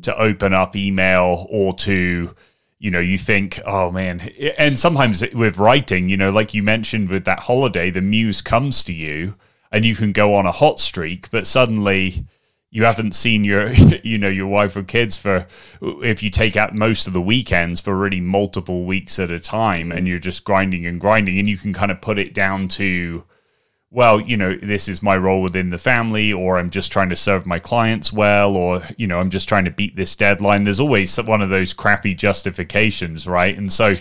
[0.03, 2.35] to open up email or to
[2.83, 4.21] you know you think oh man.
[4.59, 8.83] And sometimes with writing you know like you mentioned with that holiday the muse comes
[8.85, 9.37] to you
[9.71, 12.27] and you can go on a hot streak, but suddenly
[12.71, 13.73] you haven't seen your
[14.03, 15.47] you know your wife or kids for
[15.81, 19.93] if you take out most of the weekends for really multiple weeks at a time
[19.93, 23.23] and you're just grinding and grinding and you can kind of put it down to
[23.93, 27.17] well you know this is my role within the family or i'm just trying to
[27.17, 30.65] serve my clients well or you know i'm just trying to beat this deadline.
[30.65, 33.57] There's always one of those crappy justifications right?
[33.57, 33.95] And so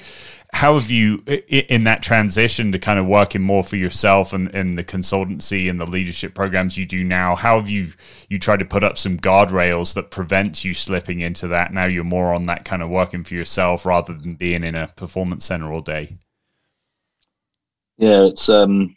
[0.54, 4.78] how have you in that transition to kind of working more for yourself and, and
[4.78, 7.88] the consultancy and the leadership programs you do now how have you
[8.30, 12.04] you tried to put up some guardrails that prevents you slipping into that now you're
[12.04, 15.72] more on that kind of working for yourself rather than being in a performance center
[15.72, 16.18] all day?
[17.98, 18.96] Yeah it's um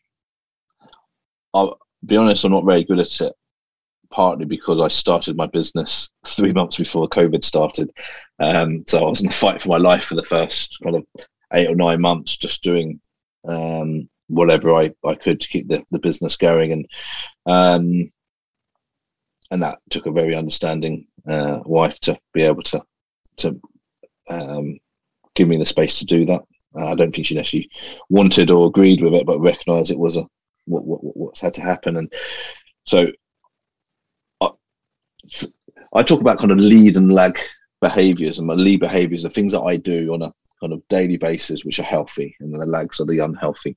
[1.54, 3.32] i'll be honest i'm not very good at it
[4.14, 7.90] partly because I started my business three months before COVID started.
[8.38, 11.04] Um, so I was in a fight for my life for the first kind of
[11.52, 13.00] eight or nine months just doing
[13.46, 16.86] um, whatever I, I could to keep the, the business going and
[17.46, 18.10] um,
[19.50, 22.82] and that took a very understanding uh, wife to be able to
[23.36, 23.60] to
[24.28, 24.78] um,
[25.34, 26.42] give me the space to do that.
[26.76, 27.68] Uh, I don't think she necessarily
[28.08, 30.26] wanted or agreed with it, but recognised it was a
[30.66, 32.12] what, what what's had to happen, and
[32.84, 33.06] so
[34.40, 34.48] I,
[35.94, 37.38] I talk about kind of lead and lag
[37.80, 41.16] behaviours, and my lead behaviours are things that I do on a kind of daily
[41.16, 43.76] basis, which are healthy, and the lags are the unhealthy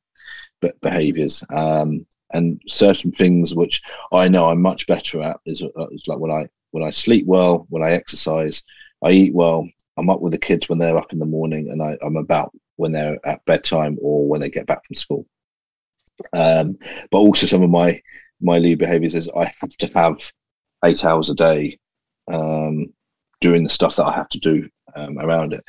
[0.81, 1.43] behaviors.
[1.49, 3.81] Um, and certain things which
[4.11, 7.25] I know I'm much better at is, uh, is like when I when I sleep
[7.25, 8.63] well, when I exercise,
[9.03, 9.67] I eat well.
[9.97, 12.17] I'm up with the kids when they're up in the morning, and I, I, am
[12.17, 15.25] about when they're at bedtime or when they get back from school.
[16.33, 16.77] Um,
[17.11, 18.01] but also some of my
[18.39, 20.31] my lead behaviors is I have to have
[20.85, 21.79] eight hours a day
[22.31, 22.93] um,
[23.41, 25.63] doing the stuff that I have to do um, around it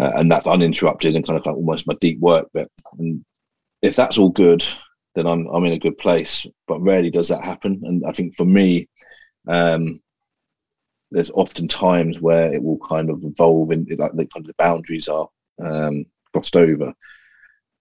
[0.00, 2.70] uh, and that's uninterrupted and kind of like almost my deep work bit.
[2.98, 3.24] And
[3.82, 4.64] if that's all good,
[5.14, 6.46] then I'm I'm in a good place.
[6.66, 7.80] But rarely does that happen.
[7.84, 8.88] And I think for me,
[9.46, 10.00] um,
[11.10, 14.54] there's often times where it will kind of evolve in like the kind of the
[14.58, 15.28] boundaries are
[15.62, 16.92] um, crossed over.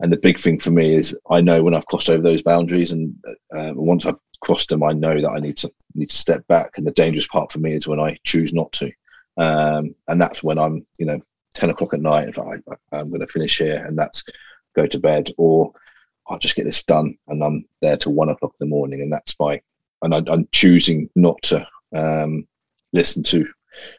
[0.04, 2.92] And the big thing for me is I know when I've crossed over those boundaries,
[2.92, 3.16] and
[3.56, 6.78] uh, once I've crossed them, I know that I need to need to step back.
[6.78, 8.92] And the dangerous part for me is when I choose not to,
[9.38, 11.22] um, and that's when I'm you know
[11.54, 12.56] 10 o'clock at night if I,
[12.92, 14.24] I'm going to finish here and that's
[14.76, 15.72] go to bed or
[16.28, 19.02] I'll just get this done and I'm there till one o'clock in the morning.
[19.02, 19.62] And that's my
[20.02, 22.46] and I, am choosing not to um,
[22.92, 23.48] listen to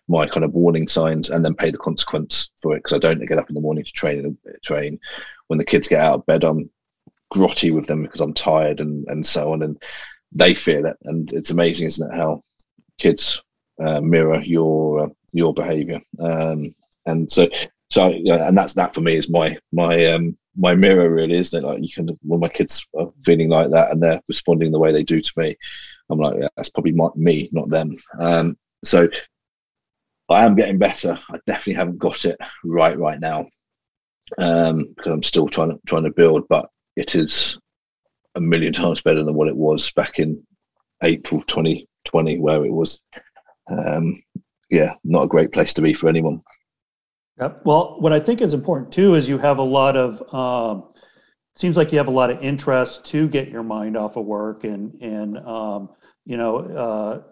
[0.09, 2.83] my kind of warning signs and then pay the consequence for it.
[2.83, 4.99] Because I don't get up in the morning to train and train
[5.49, 6.71] when the kids get out of bed I'm
[7.33, 9.83] grotty with them because I'm tired and and so on and
[10.33, 12.43] they feel it and it's amazing isn't it how
[12.99, 13.41] kids
[13.83, 16.01] uh, mirror your uh, your behavior.
[16.21, 16.75] Um,
[17.07, 17.49] and so
[17.91, 21.65] so yeah, and that's that for me is my my um my mirror really isn't
[21.65, 21.67] it?
[21.67, 24.93] Like you can when my kids are feeling like that and they're responding the way
[24.93, 25.57] they do to me
[26.11, 27.97] i'm like yeah, that's probably my, me not them.
[28.19, 29.09] Um so
[30.31, 31.19] i am getting better.
[31.29, 33.47] I definitely haven't got it right right now
[34.39, 36.67] um, because I'm still trying to trying to build, but
[36.97, 37.59] it is
[38.35, 40.43] a million times better than what it was back in
[41.03, 43.03] April 2020, where it was,
[43.71, 44.21] um,
[44.71, 46.41] yeah, not a great place to be for anyone.
[47.41, 47.63] Yep.
[47.65, 50.35] Well, what I think is important too is you have a lot of.
[50.35, 50.91] Um,
[51.57, 54.65] seems like you have a lot of interest to get your mind off of work,
[54.65, 55.91] and and um,
[56.25, 57.25] you know,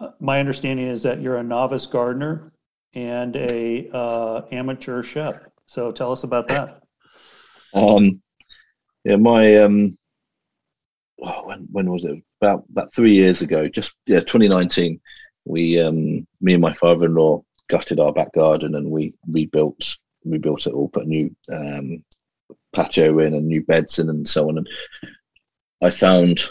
[0.00, 2.52] uh, my understanding is that you're a novice gardener
[2.94, 5.36] and a uh, amateur chef.
[5.72, 6.82] So tell us about that.
[7.72, 8.20] Um,
[9.04, 9.96] yeah, my um,
[11.22, 12.22] oh, when when was it?
[12.42, 15.00] About about three years ago, just yeah, 2019.
[15.46, 19.96] We um, me and my father-in-law gutted our back garden and we rebuilt
[20.26, 22.04] rebuilt it all, put a new um,
[22.74, 24.58] patio in and new beds in and so on.
[24.58, 24.68] And
[25.82, 26.50] I found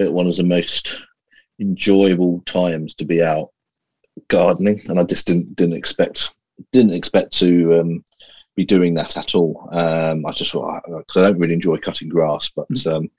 [0.00, 1.00] it one of the most
[1.60, 3.50] enjoyable times to be out
[4.26, 6.34] gardening, and I just didn't didn't expect
[6.72, 8.04] didn't expect to um,
[8.54, 9.68] be doing that at all.
[9.72, 12.94] Um, I just thought I don't really enjoy cutting grass, but mm.
[12.94, 13.10] um,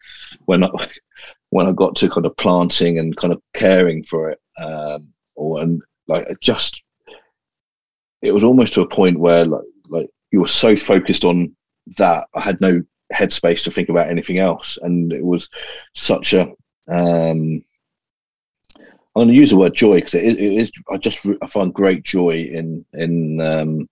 [0.45, 0.69] when I
[1.49, 5.61] when I got to kind of planting and kind of caring for it, um, or
[5.61, 6.81] and like just
[8.21, 11.55] it was almost to a point where like like you were so focused on
[11.97, 12.81] that I had no
[13.13, 15.49] headspace to think about anything else, and it was
[15.93, 16.51] such a
[16.87, 17.63] um,
[19.15, 20.71] I'm going to use the word joy because it, it is.
[20.89, 23.89] I just I find great joy in in um,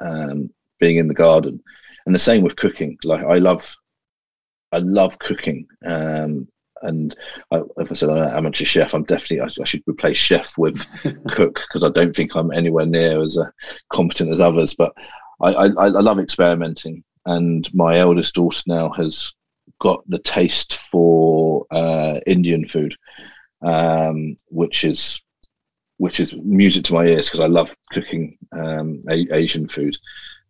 [0.00, 0.50] um,
[0.82, 1.62] being in the garden,
[2.04, 2.98] and the same with cooking.
[3.04, 3.74] Like I love,
[4.72, 5.64] I love cooking.
[5.86, 6.48] Um,
[6.82, 7.14] and
[7.52, 10.58] I, if I said I'm an amateur chef, I'm definitely I, I should replace chef
[10.58, 10.84] with
[11.28, 13.48] cook because I don't think I'm anywhere near as uh,
[13.92, 14.74] competent as others.
[14.74, 14.92] But
[15.40, 19.32] I, I, I love experimenting, and my eldest daughter now has
[19.80, 22.96] got the taste for uh, Indian food,
[23.64, 25.22] um, which is
[25.98, 29.96] which is music to my ears because I love cooking um, a- Asian food.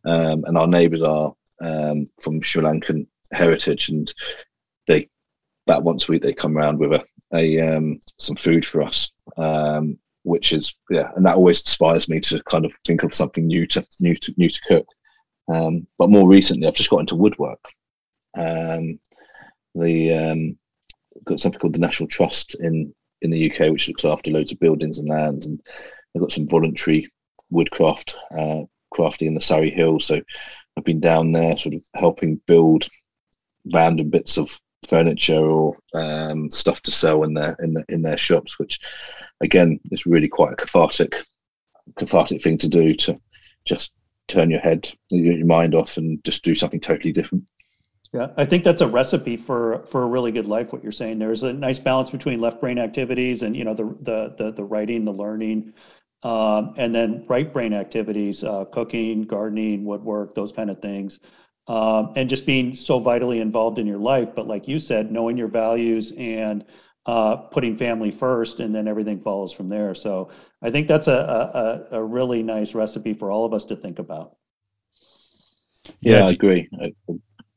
[0.05, 4.13] Um, and our neighbours are um, from Sri Lankan heritage, and
[4.87, 5.09] they
[5.67, 9.11] about once a week they come around with a, a um, some food for us,
[9.37, 13.47] um, which is yeah, and that always inspires me to kind of think of something
[13.47, 14.87] new to new to new to cook.
[15.49, 17.61] Um, but more recently, I've just got into woodwork.
[18.37, 18.99] Um,
[19.75, 20.57] the
[21.25, 22.93] got something called the National Trust in
[23.23, 25.61] in the UK, which looks after loads of buildings and lands, and
[26.13, 27.11] they've got some voluntary
[27.51, 30.07] woodcraft uh, crafting in the Surrey Hills.
[30.07, 30.21] So
[30.77, 32.89] I've been down there, sort of helping build
[33.73, 38.19] random bits of furniture or um, stuff to sell in their in, the, in their
[38.19, 38.81] shops, which
[39.41, 41.17] again is really quite a cathartic
[41.97, 43.19] cathartic thing to do to
[43.65, 43.93] just
[44.29, 47.45] turn your head your mind off and just do something totally different.
[48.13, 50.73] Yeah, I think that's a recipe for for a really good life.
[50.73, 53.85] What you're saying there's a nice balance between left brain activities and you know the
[54.03, 55.73] the the, the writing, the learning,
[56.23, 61.19] um, and then right brain activities, uh, cooking, gardening, woodwork, those kind of things,
[61.67, 64.29] um, and just being so vitally involved in your life.
[64.35, 66.65] But like you said, knowing your values and
[67.07, 69.95] uh, putting family first, and then everything follows from there.
[69.95, 70.31] So
[70.63, 73.99] I think that's a a, a really nice recipe for all of us to think
[73.99, 74.37] about.
[76.01, 76.69] Yeah, yeah I agree.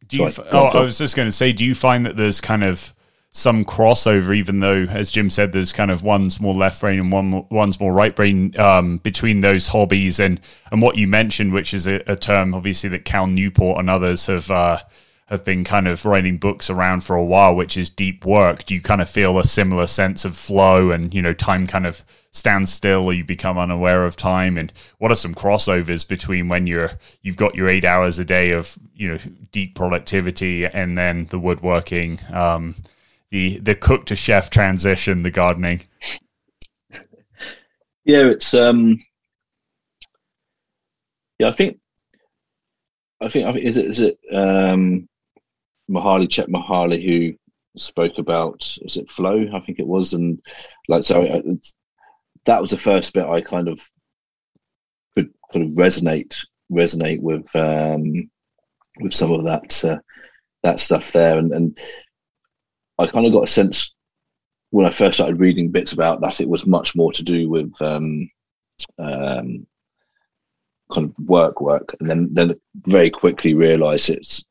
[0.10, 0.30] Do you?
[0.30, 2.95] Sorry, oh, I was just going to say, do you find that there's kind of
[3.36, 7.12] some crossover, even though, as Jim said, there's kind of one's more left brain and
[7.12, 10.40] one one's more right brain um, between those hobbies and
[10.72, 14.28] and what you mentioned, which is a, a term obviously that Cal Newport and others
[14.28, 14.80] have uh,
[15.26, 18.64] have been kind of writing books around for a while, which is deep work.
[18.64, 21.86] Do you kind of feel a similar sense of flow and you know time kind
[21.86, 24.58] of stands still or you become unaware of time?
[24.58, 28.52] And what are some crossovers between when you're you've got your eight hours a day
[28.52, 29.18] of you know
[29.52, 32.76] deep productivity and then the woodworking, um,
[33.32, 35.82] the the cook to chef transition, the gardening?
[38.06, 39.00] Yeah, it's um,
[41.40, 41.80] yeah, I think
[43.22, 45.08] I think, I think is it is it um,
[45.90, 47.38] Mihaly Csikszentmihalyi who
[47.78, 49.48] spoke about is it flow?
[49.54, 50.40] I think it was, and
[50.88, 51.24] like so
[52.46, 53.82] that was the first bit I kind of
[55.16, 58.30] could kind of resonate resonate with um,
[59.00, 59.98] with some of that uh,
[60.64, 61.80] that stuff there, and, and
[62.98, 63.94] I kind of got a sense
[64.72, 67.72] when I first started reading bits about that it was much more to do with
[67.82, 68.30] um,
[69.00, 69.66] um,
[70.92, 74.44] kind of work work, and then then very quickly realised it's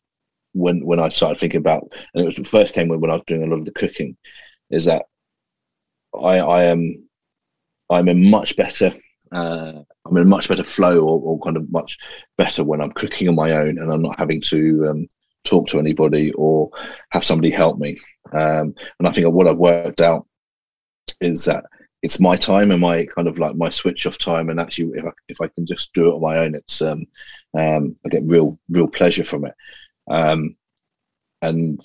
[0.53, 3.25] when when I started thinking about, and it was first came when, when I was
[3.27, 4.17] doing a lot of the cooking,
[4.71, 5.07] is that
[6.15, 7.09] I I am
[7.91, 8.95] I'm in much better
[9.33, 11.99] uh, I'm in a much better flow or, or, kind of much
[12.39, 15.09] better when I'm cooking on my own and I'm not having to um,
[15.45, 16.71] talk to anybody or
[17.11, 17.99] have somebody help me.
[18.33, 20.27] Um, and I think what I've worked out
[21.21, 21.65] is that
[22.03, 24.51] it's my time and my kind of like my switch off time.
[24.51, 27.07] And actually, if I, if I can just do it on my own, it's um,
[27.57, 29.55] um, I get real real pleasure from it.
[30.11, 30.57] Um,
[31.41, 31.81] and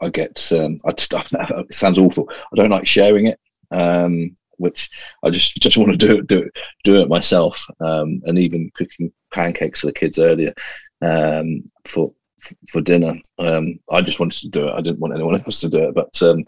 [0.00, 2.28] I get um, I just it sounds awful.
[2.30, 4.90] I don't like sharing it, um, which
[5.22, 7.64] I just just want to do it do it do it myself.
[7.80, 10.52] Um, and even cooking pancakes for the kids earlier
[11.02, 12.12] um, for
[12.68, 13.14] for dinner.
[13.38, 14.74] Um, I just wanted to do it.
[14.74, 16.42] I didn't want anyone else to do it, but um,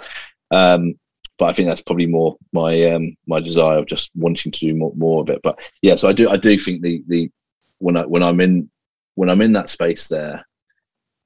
[0.51, 0.95] um,
[1.39, 4.75] but I think that's probably more my um, my desire of just wanting to do
[4.75, 5.41] more, more of it.
[5.43, 7.31] But yeah, so I do I do think the the
[7.79, 8.71] when I when I'm in
[9.15, 10.45] when I'm in that space there,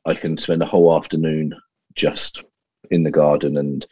[0.07, 1.55] I can spend a whole afternoon
[1.95, 2.43] just
[2.91, 3.87] in the garden, and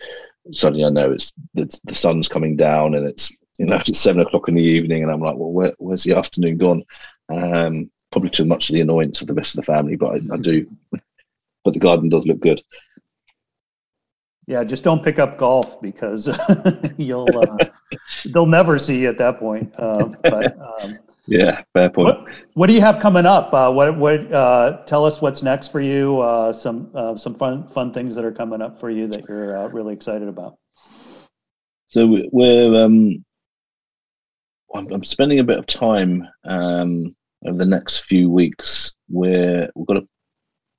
[0.53, 4.23] suddenly I know it's the, the sun's coming down, and it's you know it's seven
[4.23, 6.85] o'clock in the evening, and I'm like, well, where, where's the afternoon gone?
[7.29, 10.35] Um, probably too much of the annoyance of the rest of the family, but I,
[10.35, 10.67] I do.
[11.65, 12.63] But the garden does look good.
[14.47, 16.29] Yeah, just don't pick up golf because
[16.97, 17.65] you'll uh,
[18.27, 19.73] they'll never see you at that point.
[19.79, 22.19] Uh, but um, yeah, fair point.
[22.19, 23.55] What, what, do you have coming up?
[23.55, 26.21] Uh, what what uh, tell us what's next for you?
[26.21, 29.69] Uh, some uh, some fun fun things that are coming up for you that you're
[29.69, 30.59] really excited about.
[31.89, 33.25] So we're um,
[34.75, 37.15] I'm spending a bit of time um,
[37.47, 38.93] over the next few weeks.
[39.09, 40.09] We're we've got a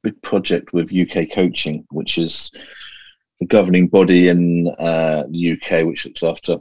[0.04, 2.52] big project with UK Coaching, which is
[3.40, 6.58] the governing body in uh, the UK, which looks after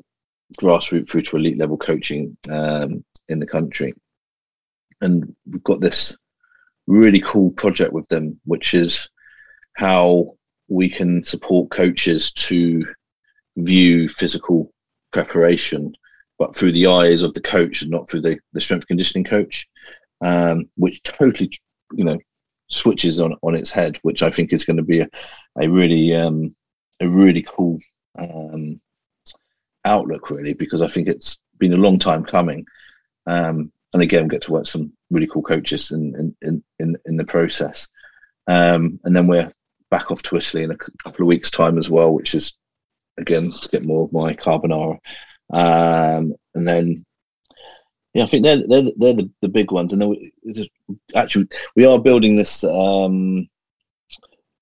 [0.60, 3.94] grassroots through to elite level coaching um, in the country.
[5.00, 6.16] And we've got this
[6.86, 9.08] really cool project with them, which is
[9.74, 10.36] how
[10.68, 12.84] we can support coaches to
[13.56, 14.72] view physical
[15.12, 15.94] preparation,
[16.42, 19.68] but through the eyes of the coach and not through the, the strength conditioning coach,
[20.24, 21.48] um, which totally,
[21.92, 22.18] you know,
[22.68, 25.08] switches on, on its head, which I think is going to be a,
[25.60, 26.56] a really um,
[26.98, 27.78] a really cool
[28.18, 28.80] um,
[29.84, 32.66] outlook, really, because I think it's been a long time coming.
[33.28, 37.24] Um, and again, get to work some really cool coaches in in in, in the
[37.24, 37.86] process.
[38.48, 39.52] Um, and then we're
[39.92, 42.56] back off to Italy in a couple of weeks' time as well, which is
[43.16, 44.98] again to get more of my carbonara.
[45.52, 47.04] Um, and then
[48.14, 49.92] yeah, I think they're they're, they're the, the big ones.
[49.92, 50.32] And then we,
[51.14, 53.48] actually we are building this um,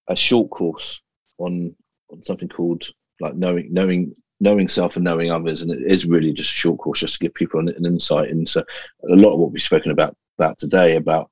[0.09, 1.01] a short course
[1.39, 1.75] on
[2.11, 2.85] on something called
[3.21, 6.79] like knowing knowing knowing self and knowing others, and it is really just a short
[6.79, 9.91] course just to give people an, an insight into a lot of what we've spoken
[9.91, 11.31] about about today about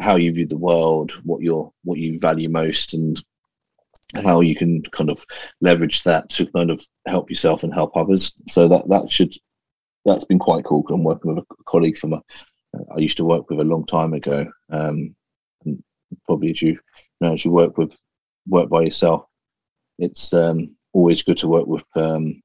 [0.00, 3.22] how you view the world, what you're what you value most, and
[4.14, 5.24] how you can kind of
[5.60, 8.34] leverage that to kind of help yourself and help others.
[8.48, 9.34] So that that should
[10.04, 10.84] that's been quite cool.
[10.90, 12.22] I'm working with a colleague from a
[12.94, 14.46] I used to work with a long time ago.
[14.70, 15.14] Um,
[15.64, 15.82] and
[16.26, 16.78] probably as you, you
[17.20, 17.92] know, as you work with
[18.48, 19.24] work by yourself,
[19.98, 22.42] it's um, always good to work with um,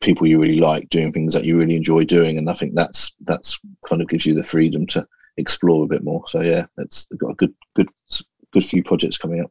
[0.00, 3.12] people you really like, doing things that you really enjoy doing, and I think that's
[3.24, 3.58] that's
[3.88, 5.06] kind of gives you the freedom to
[5.36, 6.22] explore a bit more.
[6.28, 7.88] So yeah, that's got a good good
[8.52, 9.50] good few projects coming up.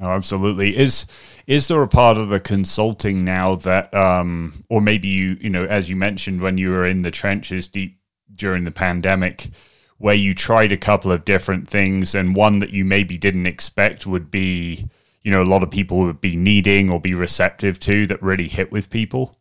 [0.00, 0.76] Oh, absolutely.
[0.76, 1.06] Is
[1.46, 5.64] is there a part of the consulting now that, um, or maybe you, you know,
[5.64, 7.98] as you mentioned when you were in the trenches deep
[8.32, 9.50] during the pandemic,
[9.98, 14.06] where you tried a couple of different things, and one that you maybe didn't expect
[14.06, 14.88] would be
[15.22, 18.48] you know a lot of people would be needing or be receptive to that really
[18.48, 19.34] hit with people?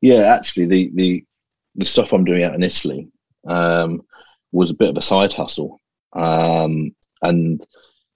[0.00, 1.24] Yeah, actually, the the
[1.76, 3.08] the stuff I'm doing out in Italy
[3.46, 4.02] um,
[4.50, 5.78] was a bit of a side hustle,
[6.14, 7.64] um, and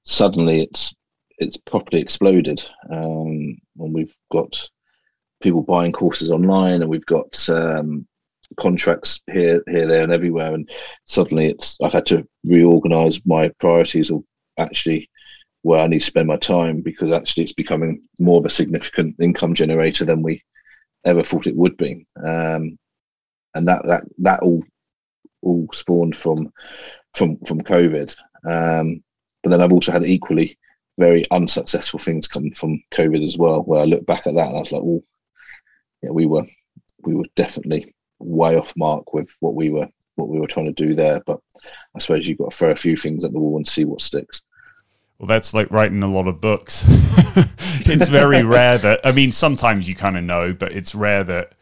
[0.06, 0.94] suddenly it's
[1.38, 2.64] it's properly exploded.
[2.90, 4.68] Um, and we've got
[5.42, 8.06] people buying courses online, and we've got um,
[8.58, 10.54] contracts here, here, there, and everywhere.
[10.54, 10.70] And
[11.04, 14.24] suddenly, it's I've had to reorganize my priorities of
[14.58, 15.10] actually
[15.62, 19.16] where I need to spend my time because actually it's becoming more of a significant
[19.20, 20.42] income generator than we
[21.04, 22.06] ever thought it would be.
[22.24, 22.78] Um,
[23.54, 24.62] and that that that all
[25.42, 26.52] all spawned from
[27.14, 28.16] from from COVID.
[28.44, 29.02] Um,
[29.46, 30.58] but then I've also had equally
[30.98, 34.56] very unsuccessful things come from COVID as well, where I look back at that and
[34.56, 35.04] I was like, oh,
[36.02, 36.48] yeah, we were
[37.04, 39.86] we were definitely way off mark with what we were
[40.16, 41.22] what we were trying to do there.
[41.24, 41.38] But
[41.94, 44.00] I suppose you've got to throw a few things at the wall and see what
[44.00, 44.42] sticks.
[45.20, 46.82] Well, that's like writing a lot of books.
[47.86, 51.52] it's very rare that, I mean, sometimes you kind of know, but it's rare that,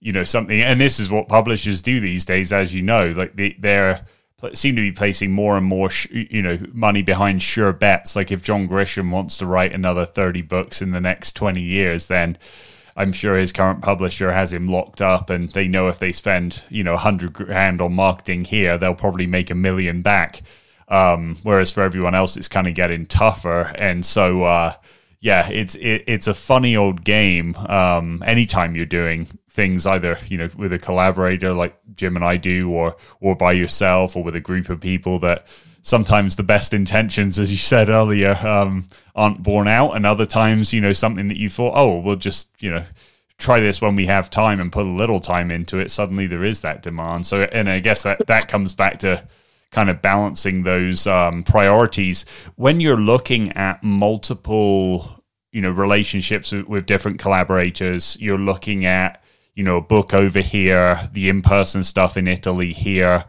[0.00, 3.36] you know, something, and this is what publishers do these days, as you know, like
[3.36, 4.06] they, they're,
[4.52, 8.14] seem to be placing more and more, sh- you know, money behind sure bets.
[8.14, 12.06] Like if John Grisham wants to write another 30 books in the next 20 years,
[12.06, 12.36] then
[12.96, 16.62] I'm sure his current publisher has him locked up and they know if they spend,
[16.68, 20.42] you know, 100 grand on marketing here, they'll probably make a million back.
[20.88, 23.72] Um, whereas for everyone else, it's kind of getting tougher.
[23.76, 24.74] And so, uh,
[25.20, 27.56] yeah, it's it, it's a funny old game.
[27.56, 32.36] Um, anytime you're doing things, either you know with a collaborator like Jim and I
[32.36, 35.46] do, or or by yourself, or with a group of people that
[35.82, 40.72] sometimes the best intentions, as you said earlier, um, aren't borne out, and other times,
[40.72, 42.84] you know, something that you thought, oh, we'll just you know
[43.38, 45.90] try this when we have time and put a little time into it.
[45.90, 47.26] Suddenly there is that demand.
[47.26, 49.26] So, and I guess that that comes back to
[49.70, 52.24] kind of balancing those um, priorities
[52.56, 55.20] when you're looking at multiple
[55.50, 59.23] you know relationships with, with different collaborators you're looking at
[59.54, 63.24] you know book over here the in-person stuff in italy here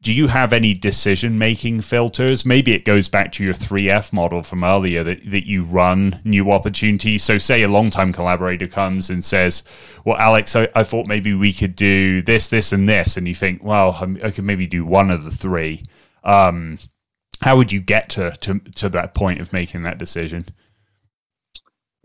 [0.00, 2.46] do you have any decision making filters?
[2.46, 6.52] Maybe it goes back to your 3F model from earlier that, that you run new
[6.52, 7.24] opportunities.
[7.24, 9.64] So, say a long time collaborator comes and says,
[10.04, 13.16] Well, Alex, I, I, thought maybe we could do this, this, and this.
[13.16, 15.82] And you think, Well, I could maybe do one of the three.
[16.22, 16.78] Um,
[17.42, 20.44] how would you get to, to, to that point of making that decision?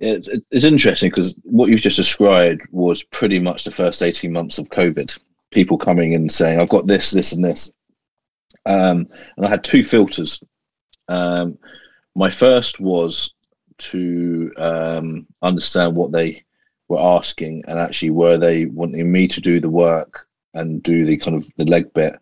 [0.04, 4.58] It's, it's interesting because what you've just described was pretty much the first 18 months
[4.58, 5.18] of COVID.
[5.52, 7.72] People coming and saying, I've got this, this, and this
[8.66, 9.08] um,
[9.38, 10.42] and I had two filters.
[11.08, 11.58] Um,
[12.16, 13.34] my first was
[13.80, 16.44] to um, understand what they
[16.88, 21.18] were asking and actually were they wanting me to do the work and do the
[21.18, 22.16] kind of the leg bit,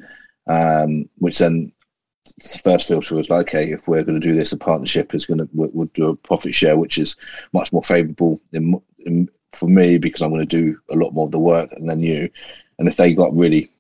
[0.47, 1.71] um, which then
[2.41, 5.26] the first filter was like, okay, if we're going to do this, a partnership is
[5.26, 7.15] going to we'll, we'll do a profit share, which is
[7.53, 8.41] much more favourable
[9.53, 12.30] for me because I'm going to do a lot more of the work than you.
[12.80, 13.72] And if they got really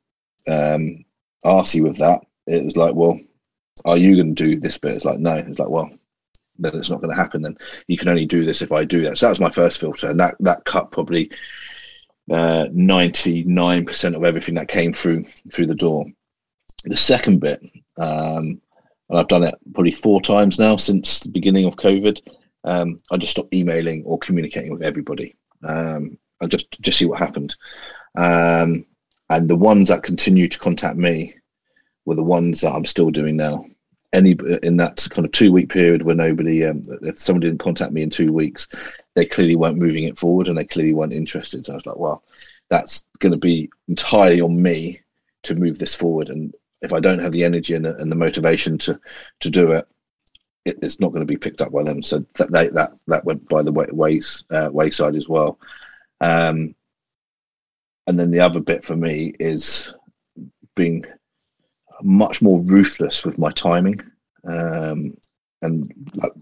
[0.47, 1.03] um,
[1.45, 3.19] arsy with that, it was like, well,
[3.85, 4.95] are you going to do this bit?
[4.95, 5.35] It's like, no.
[5.35, 5.89] It's like, well,
[6.59, 7.41] then it's not going to happen.
[7.41, 7.57] Then
[7.87, 9.17] you can only do this if I do that.
[9.17, 11.31] So that was my first filter, and that that cut probably
[12.27, 16.05] ninety nine percent of everything that came through through the door.
[16.83, 17.61] The second bit,
[17.97, 18.61] um,
[19.09, 22.21] and I've done it probably four times now since the beginning of COVID.
[22.63, 25.35] Um, I just stopped emailing or communicating with everybody.
[25.63, 27.55] Um, I just just see what happened.
[28.15, 28.85] Um,
[29.29, 31.35] and the ones that continue to contact me
[32.05, 33.65] were the ones that I'm still doing now.
[34.13, 37.93] Any in that kind of two week period where nobody, um, if somebody didn't contact
[37.93, 38.67] me in two weeks,
[39.15, 41.65] they clearly weren't moving it forward and they clearly weren't interested.
[41.65, 42.23] So I was like, well,
[42.69, 44.99] that's going to be entirely on me
[45.43, 46.29] to move this forward.
[46.29, 48.99] And if I don't have the energy and the, and the motivation to
[49.39, 49.87] to do it,
[50.65, 52.01] it, it's not going to be picked up by them.
[52.03, 55.59] So that they, that that went by the way, ways uh, wayside as well.
[56.19, 56.75] Um,
[58.07, 59.93] and then the other bit for me is
[60.75, 61.05] being
[62.01, 64.01] much more ruthless with my timing.
[64.43, 65.15] Um,
[65.61, 65.93] and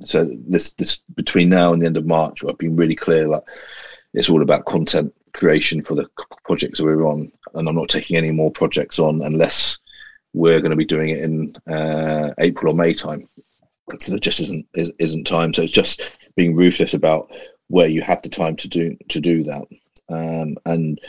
[0.05, 3.43] so this this between now and the end of March, I've been really clear that
[4.13, 6.09] it's all about content creation for the
[6.45, 9.77] projects that we're on, and I'm not taking any more projects on unless
[10.33, 13.25] we're going to be doing it in uh, April or May time.
[13.89, 15.51] Because it just isn't isn't time.
[15.51, 17.31] So it's just being ruthless about
[17.69, 19.63] where you have the time to do to do that.
[20.09, 20.99] Um, and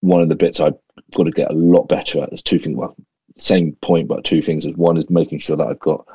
[0.00, 0.78] one of the bits I've
[1.14, 2.76] got to get a lot better at is two things.
[2.76, 2.96] Well,
[3.36, 4.64] same point, but two things.
[4.64, 6.06] Is one is making sure that I've got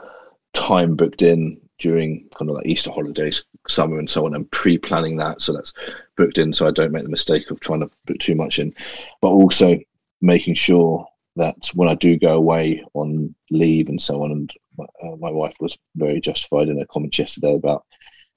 [0.54, 5.18] time booked in during kind of like Easter holidays, summer, and so on, and pre-planning
[5.18, 5.74] that so that's
[6.18, 8.74] booked in, so I don't make the mistake of trying to put too much in.
[9.22, 9.80] But also
[10.22, 11.08] making sure
[11.40, 15.56] that when I do go away on leave and so on, and uh, my wife
[15.60, 17.86] was very justified in her comments yesterday about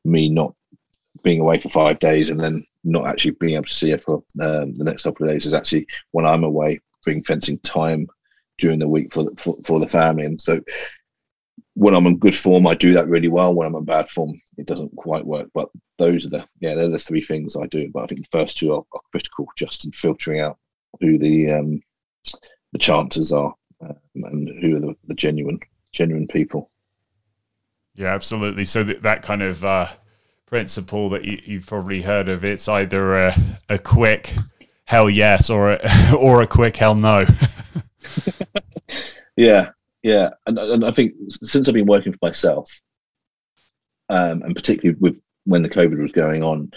[0.05, 0.55] me not
[1.23, 4.17] being away for five days and then not actually being able to see her for
[4.41, 8.09] um, the next couple of days is actually when I'm away, bring fencing time
[8.59, 10.25] during the week for for, for the family.
[10.25, 10.61] And so
[11.75, 13.55] when I'm in good form, I do that really well.
[13.55, 15.49] When I'm in bad form, it doesn't quite work.
[15.55, 15.69] But
[15.99, 17.91] those are the yeah, they're the three things I do.
[17.93, 20.59] But I think the first two are, are critical, just in filtering out
[21.01, 21.83] who the um,
[22.73, 25.61] the chances are um, and who are the, the, genuine
[25.93, 26.71] genuine people.
[27.95, 28.65] Yeah, absolutely.
[28.65, 29.89] So that, that kind of uh,
[30.47, 33.37] principle that you, have probably heard of, it's either a,
[33.69, 34.35] a quick
[34.85, 37.27] hell yes or a, or a quick hell no.
[39.37, 39.71] yeah,
[40.03, 42.81] yeah, and, and I think since I've been working for myself,
[44.09, 46.71] um, and particularly with when the COVID was going on,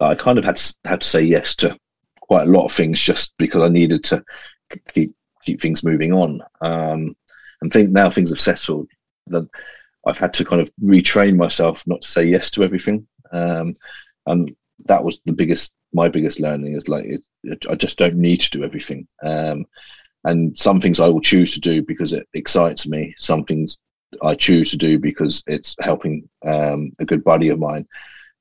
[0.00, 1.78] I kind of had had to say yes to
[2.20, 4.24] quite a lot of things just because I needed to
[4.92, 5.14] keep
[5.44, 6.42] keep things moving on.
[6.60, 7.16] Um,
[7.60, 8.88] and think now things have settled,
[9.28, 9.48] that
[10.06, 13.06] I've had to kind of retrain myself not to say yes to everything.
[13.32, 13.74] Um,
[14.26, 14.54] and
[14.86, 18.50] that was the biggest, my biggest learning is like, it, I just don't need to
[18.50, 19.06] do everything.
[19.22, 19.66] Um,
[20.24, 23.14] and some things I will choose to do because it excites me.
[23.18, 23.78] Some things
[24.22, 27.86] I choose to do because it's helping um, a good buddy of mine,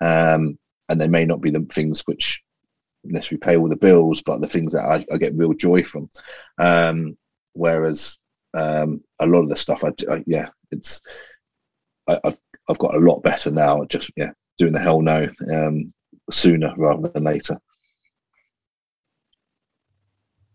[0.01, 0.57] um,
[0.89, 2.42] and they may not be the things which
[3.03, 6.09] necessarily pay all the bills, but the things that I, I get real joy from.
[6.57, 7.17] Um,
[7.53, 8.17] whereas
[8.53, 11.01] um, a lot of the stuff, I, I yeah, it's
[12.07, 12.37] I, have
[12.69, 13.83] I've got a lot better now.
[13.85, 15.89] Just yeah, doing the hell no um,
[16.31, 17.59] sooner rather than later.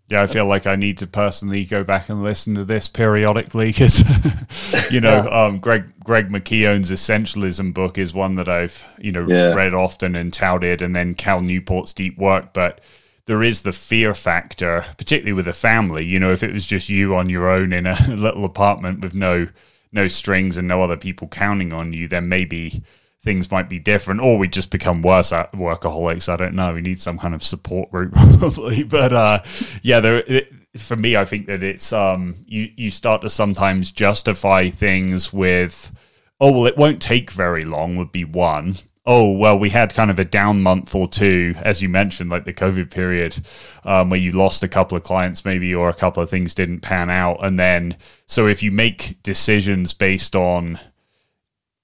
[0.09, 3.69] Yeah, I feel like I need to personally go back and listen to this periodically
[3.69, 4.03] because,
[4.91, 9.53] you know, um, Greg Greg McKeown's Essentialism book is one that I've you know yeah.
[9.53, 12.55] read often and touted, and then Cal Newport's Deep Work.
[12.55, 12.81] But
[13.27, 16.07] there is the fear factor, particularly with a family.
[16.07, 19.15] You know, if it was just you on your own in a little apartment with
[19.15, 19.49] no
[19.93, 22.83] no strings and no other people counting on you, then maybe
[23.29, 26.31] things might be different, or we just become worse at workaholics.
[26.31, 26.73] I don't know.
[26.73, 29.43] We need some kind of support group probably, but uh,
[29.83, 30.25] yeah, there.
[30.27, 35.31] It, for me, I think that it's um, you you start to sometimes justify things
[35.31, 35.93] with,
[36.41, 37.97] oh well, it won't take very long.
[37.97, 38.77] Would be one.
[39.05, 42.47] Oh well, we had kind of a down month or two, as you mentioned, like
[42.47, 43.45] the COVID period,
[43.85, 46.81] um, where you lost a couple of clients maybe, or a couple of things didn't
[46.81, 47.95] pan out, and then
[48.25, 50.81] so if you make decisions based on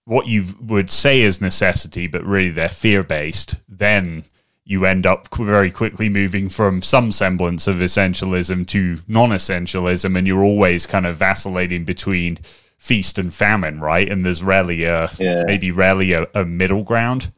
[0.04, 4.24] what you would say is necessity, but really they're fear based, then
[4.64, 10.26] you end up very quickly moving from some semblance of essentialism to non essentialism, and
[10.26, 12.38] you're always kind of vacillating between
[12.78, 14.08] feast and famine, right?
[14.08, 15.44] And there's rarely a yeah.
[15.46, 17.30] maybe rarely a, a, middle ground.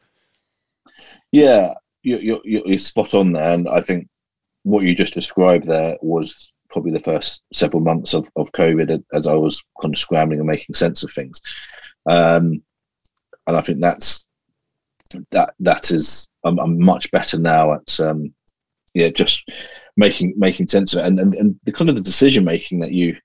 [1.32, 4.09] Yeah, you're, you're, you're spot on there, and I think
[4.62, 9.26] what you just described there was probably the first several months of, of COVID as
[9.26, 11.40] I was kind of scrambling and making sense of things.
[12.06, 12.62] Um,
[13.46, 14.26] and I think that's
[15.30, 18.34] that that is I'm, I'm much better now at um,
[18.94, 19.48] yeah just
[19.96, 21.06] making making sense of it.
[21.06, 23.16] And, and and the kind of the decision making that you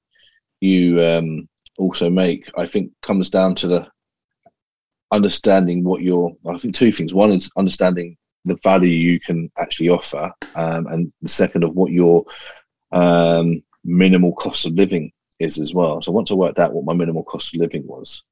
[0.61, 1.47] you um,
[1.77, 3.87] also make I think comes down to the
[5.11, 7.13] understanding what your I think two things.
[7.13, 11.91] One is understanding the value you can actually offer um, and the second of what
[11.91, 12.25] your
[12.91, 16.01] um, minimal cost of living is as well.
[16.01, 18.23] So once I worked out what my minimal cost of living was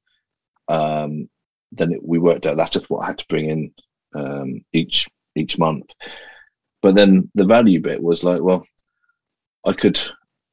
[0.70, 1.28] um,
[1.72, 3.74] then it, we worked out that's just what I had to bring in
[4.14, 5.92] um, each each month.
[6.82, 8.64] But then the value bit was like, well,
[9.66, 10.00] I could,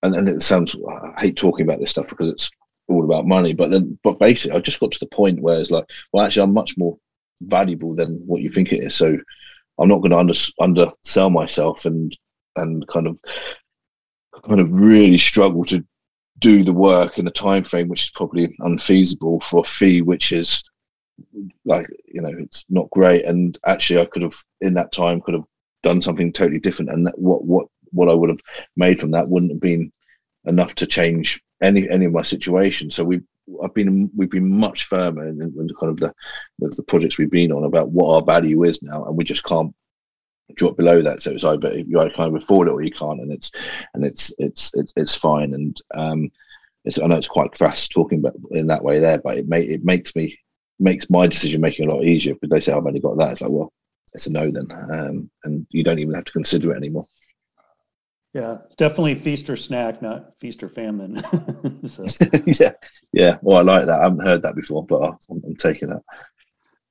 [0.03, 0.75] and, and it sounds
[1.15, 2.51] I hate talking about this stuff because it's
[2.87, 3.53] all about money.
[3.53, 6.43] But then, but basically, I just got to the point where it's like, well, actually,
[6.43, 6.97] I'm much more
[7.41, 8.95] valuable than what you think it is.
[8.95, 9.17] So
[9.79, 12.17] I'm not going to under undersell myself and
[12.55, 13.19] and kind of
[14.43, 15.85] kind of really struggle to
[16.39, 20.31] do the work in a time frame which is probably unfeasible for a fee which
[20.31, 20.63] is
[21.65, 23.25] like you know it's not great.
[23.25, 25.45] And actually i could have in that time could have
[25.83, 26.91] done something totally different.
[26.91, 28.41] And that, what what what i would have
[28.75, 29.91] made from that wouldn't have been
[30.45, 32.91] enough to change any any of my situation.
[32.91, 33.21] So we
[33.63, 36.13] I've been we've been much firmer in, in kind of the,
[36.59, 39.43] the, the projects we've been on about what our value is now, and we just
[39.43, 39.73] can't
[40.55, 41.21] drop below that.
[41.21, 43.51] So it's either you either kind of afford it or you can't, and it's
[43.93, 45.53] and it's it's it's, it's fine.
[45.53, 46.31] And um,
[46.85, 49.63] it's, I know it's quite fast talking about in that way there, but it may
[49.63, 50.37] it makes me
[50.79, 52.35] makes my decision making a lot easier.
[52.39, 53.73] But they say I've only got that, it's like well,
[54.13, 57.05] it's a no then, um, and you don't even have to consider it anymore.
[58.33, 61.15] Yeah, definitely feast or snack, not feast or famine.
[62.45, 62.71] yeah,
[63.11, 63.37] yeah.
[63.41, 63.99] Well, I like that.
[63.99, 66.03] I haven't heard that before, but I'm, I'm, taking that.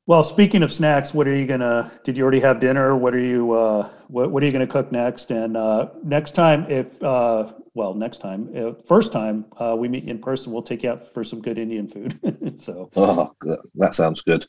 [0.09, 1.91] Well, speaking of snacks, what are you gonna?
[2.05, 2.97] Did you already have dinner?
[2.97, 3.53] What are you?
[3.53, 5.33] Uh, what What are you gonna cook next?
[5.33, 10.09] And uh, next time, if uh, well, next time, uh, first time uh, we meet
[10.09, 12.21] in person, we'll take you out for some good Indian food.
[12.63, 13.33] so, oh,
[13.75, 14.47] that sounds good.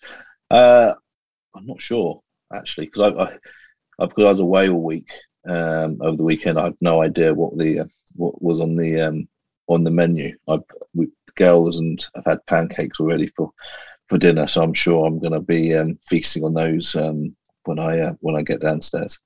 [0.51, 0.93] Uh,
[1.55, 2.21] I'm not sure
[2.53, 3.38] actually because I, I,
[3.99, 5.09] I, because I was away all week
[5.49, 6.59] um, over the weekend.
[6.59, 9.27] I had no idea what the what was on the um,
[9.65, 10.38] on the menu.
[10.47, 10.59] I
[10.93, 13.51] with girls and I've had pancakes already for
[14.09, 17.35] for dinner, so I'm sure I'm going to be um, feasting on those um,
[17.65, 19.19] when I uh, when I get downstairs.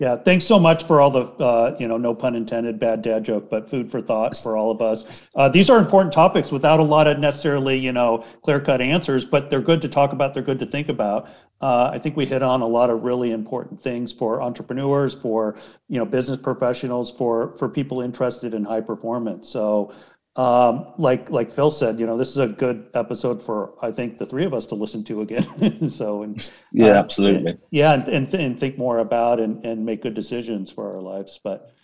[0.00, 3.22] Yeah, thanks so much for all the, uh, you know, no pun intended, bad dad
[3.22, 5.26] joke, but food for thought for all of us.
[5.34, 9.26] Uh, these are important topics without a lot of necessarily, you know, clear cut answers,
[9.26, 10.32] but they're good to talk about.
[10.32, 11.28] They're good to think about.
[11.60, 15.58] Uh, I think we hit on a lot of really important things for entrepreneurs, for
[15.88, 19.50] you know, business professionals, for for people interested in high performance.
[19.50, 19.92] So
[20.36, 24.18] um, like like Phil said, you know, this is a good episode for I think
[24.18, 25.88] the three of us to listen to again.
[25.90, 29.84] so and yeah, uh, absolutely, and, yeah, and, and, and think more about and and
[29.84, 31.40] make good decisions for our lives.
[31.42, 31.74] But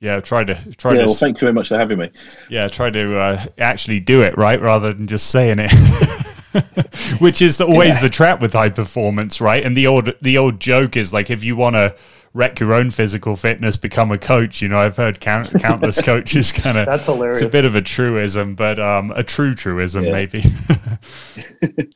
[0.00, 1.06] yeah, try to try yeah, to.
[1.06, 2.10] Well, thank you very much for having me.
[2.50, 5.72] Yeah, try to uh, actually do it right rather than just saying it.
[7.20, 8.02] Which is always yeah.
[8.02, 9.64] the trap with high performance, right?
[9.64, 11.96] And the old the old joke is like if you want to
[12.34, 14.60] wreck your own physical fitness, become a coach.
[14.60, 16.86] You know, I've heard count, countless coaches kind of.
[16.86, 17.40] That's hilarious.
[17.40, 20.12] It's a bit of a truism, but um, a true truism yeah.
[20.12, 20.44] maybe.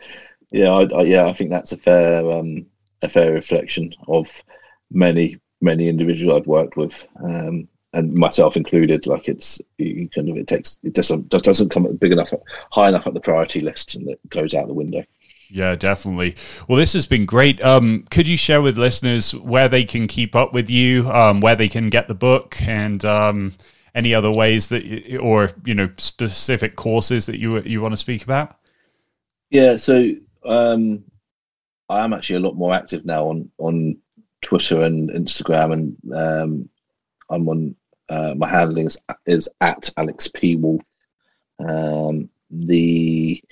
[0.51, 2.65] yeah, I, I, yeah, I think that's a fair um,
[3.03, 4.43] a fair reflection of
[4.91, 7.07] many many individuals I've worked with.
[7.23, 11.85] Um, and myself included, like it's you kind of it takes it doesn't doesn't come
[11.97, 12.33] big enough,
[12.71, 15.03] high enough at the priority list, and it goes out the window.
[15.51, 16.37] Yeah, definitely.
[16.67, 17.63] Well, this has been great.
[17.63, 21.55] Um, could you share with listeners where they can keep up with you, um, where
[21.55, 23.55] they can get the book, and um,
[23.95, 28.25] any other ways that, or you know, specific courses that you you want to speak
[28.25, 28.57] about?
[29.51, 30.11] Yeah, so
[30.45, 31.03] um,
[31.89, 33.97] I am actually a lot more active now on on
[34.43, 36.69] Twitter and Instagram, and um,
[37.31, 37.75] I'm on
[38.11, 40.83] uh, my handling is, is at Alex P Wolf.
[41.59, 43.43] Um, the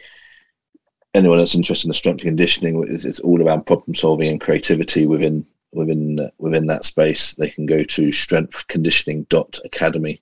[1.17, 4.41] anyone that's interested in the strength and conditioning is it's all around problem solving and
[4.41, 7.35] creativity within within uh, within that space.
[7.35, 10.21] They can go to strengthconditioning.academy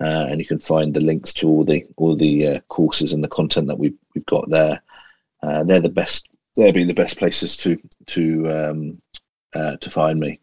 [0.00, 3.22] uh, and you can find the links to all the all the uh, courses and
[3.22, 4.80] the content that we've we've got there.
[5.42, 6.28] Uh, they're the best.
[6.56, 9.02] They'll be the best places to to um,
[9.54, 10.40] uh, to find me.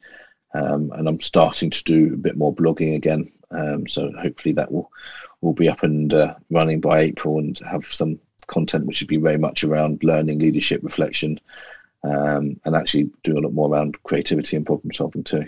[0.53, 3.31] Um, and I'm starting to do a bit more blogging again.
[3.51, 4.91] Um, so hopefully that will
[5.41, 9.17] will be up and uh, running by April and have some content which would be
[9.17, 11.39] very much around learning, leadership, reflection,
[12.03, 15.45] um, and actually doing a lot more around creativity and problem solving too.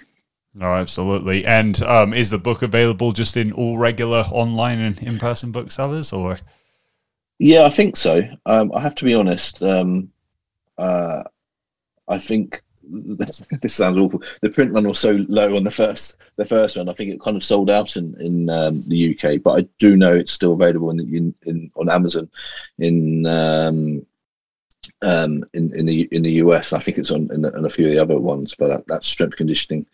[0.60, 1.46] Oh, absolutely.
[1.46, 6.12] And um, is the book available just in all regular online and in person booksellers,
[6.12, 6.38] or?
[7.38, 8.22] Yeah, I think so.
[8.46, 9.62] Um, I have to be honest.
[9.64, 10.12] Um,
[10.78, 11.24] uh,
[12.08, 12.62] I think
[13.62, 14.22] this sounds awful.
[14.42, 16.90] The print run was so low on the first the first one.
[16.90, 19.96] I think it kind of sold out in in um, the UK, but I do
[19.96, 22.30] know it's still available in in, in on Amazon
[22.80, 24.06] in um,
[25.02, 26.74] um, in in the in the US.
[26.74, 29.08] I think it's on in, in a few of the other ones, but that, that's
[29.08, 29.86] strength conditioning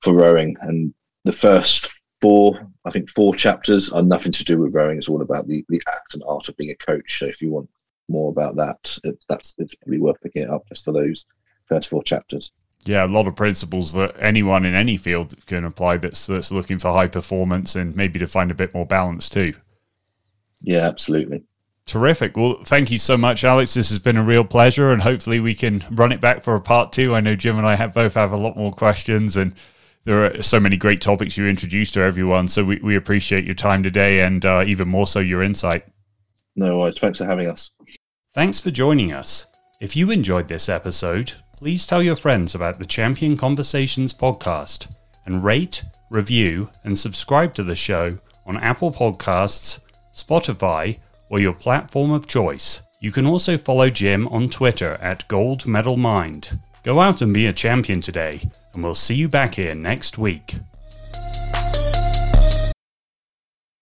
[0.00, 0.56] for rowing.
[0.60, 0.94] And
[1.24, 1.88] the first
[2.20, 4.98] four, I think four chapters are nothing to do with rowing.
[4.98, 7.18] It's all about the the act and art of being a coach.
[7.18, 7.68] So if you want
[8.08, 11.26] more about that, it, that's it's probably worth picking it up just for those
[11.70, 12.52] first four chapters.
[12.84, 16.78] Yeah, a lot of principles that anyone in any field can apply that's that's looking
[16.78, 19.54] for high performance and maybe to find a bit more balance too.
[20.62, 21.44] Yeah, absolutely.
[21.86, 22.36] Terrific.
[22.36, 23.74] Well, thank you so much, Alex.
[23.74, 26.60] This has been a real pleasure, and hopefully we can run it back for a
[26.60, 27.14] part two.
[27.14, 29.54] I know Jim and I have both have a lot more questions, and
[30.04, 32.48] there are so many great topics you introduced to everyone.
[32.48, 35.84] So we, we appreciate your time today, and uh, even more so your insight.
[36.54, 36.98] No worries.
[36.98, 37.70] Thanks for having us.
[38.34, 39.46] Thanks for joining us.
[39.80, 44.96] If you enjoyed this episode, please tell your friends about the Champion Conversations podcast
[45.26, 48.16] and rate, review, and subscribe to the show
[48.46, 49.78] on Apple Podcasts,
[50.14, 52.80] Spotify, or your platform of choice.
[53.00, 56.58] You can also follow Jim on Twitter at Gold Medal Mind.
[56.82, 58.40] Go out and be a champion today,
[58.72, 60.54] and we'll see you back here next week.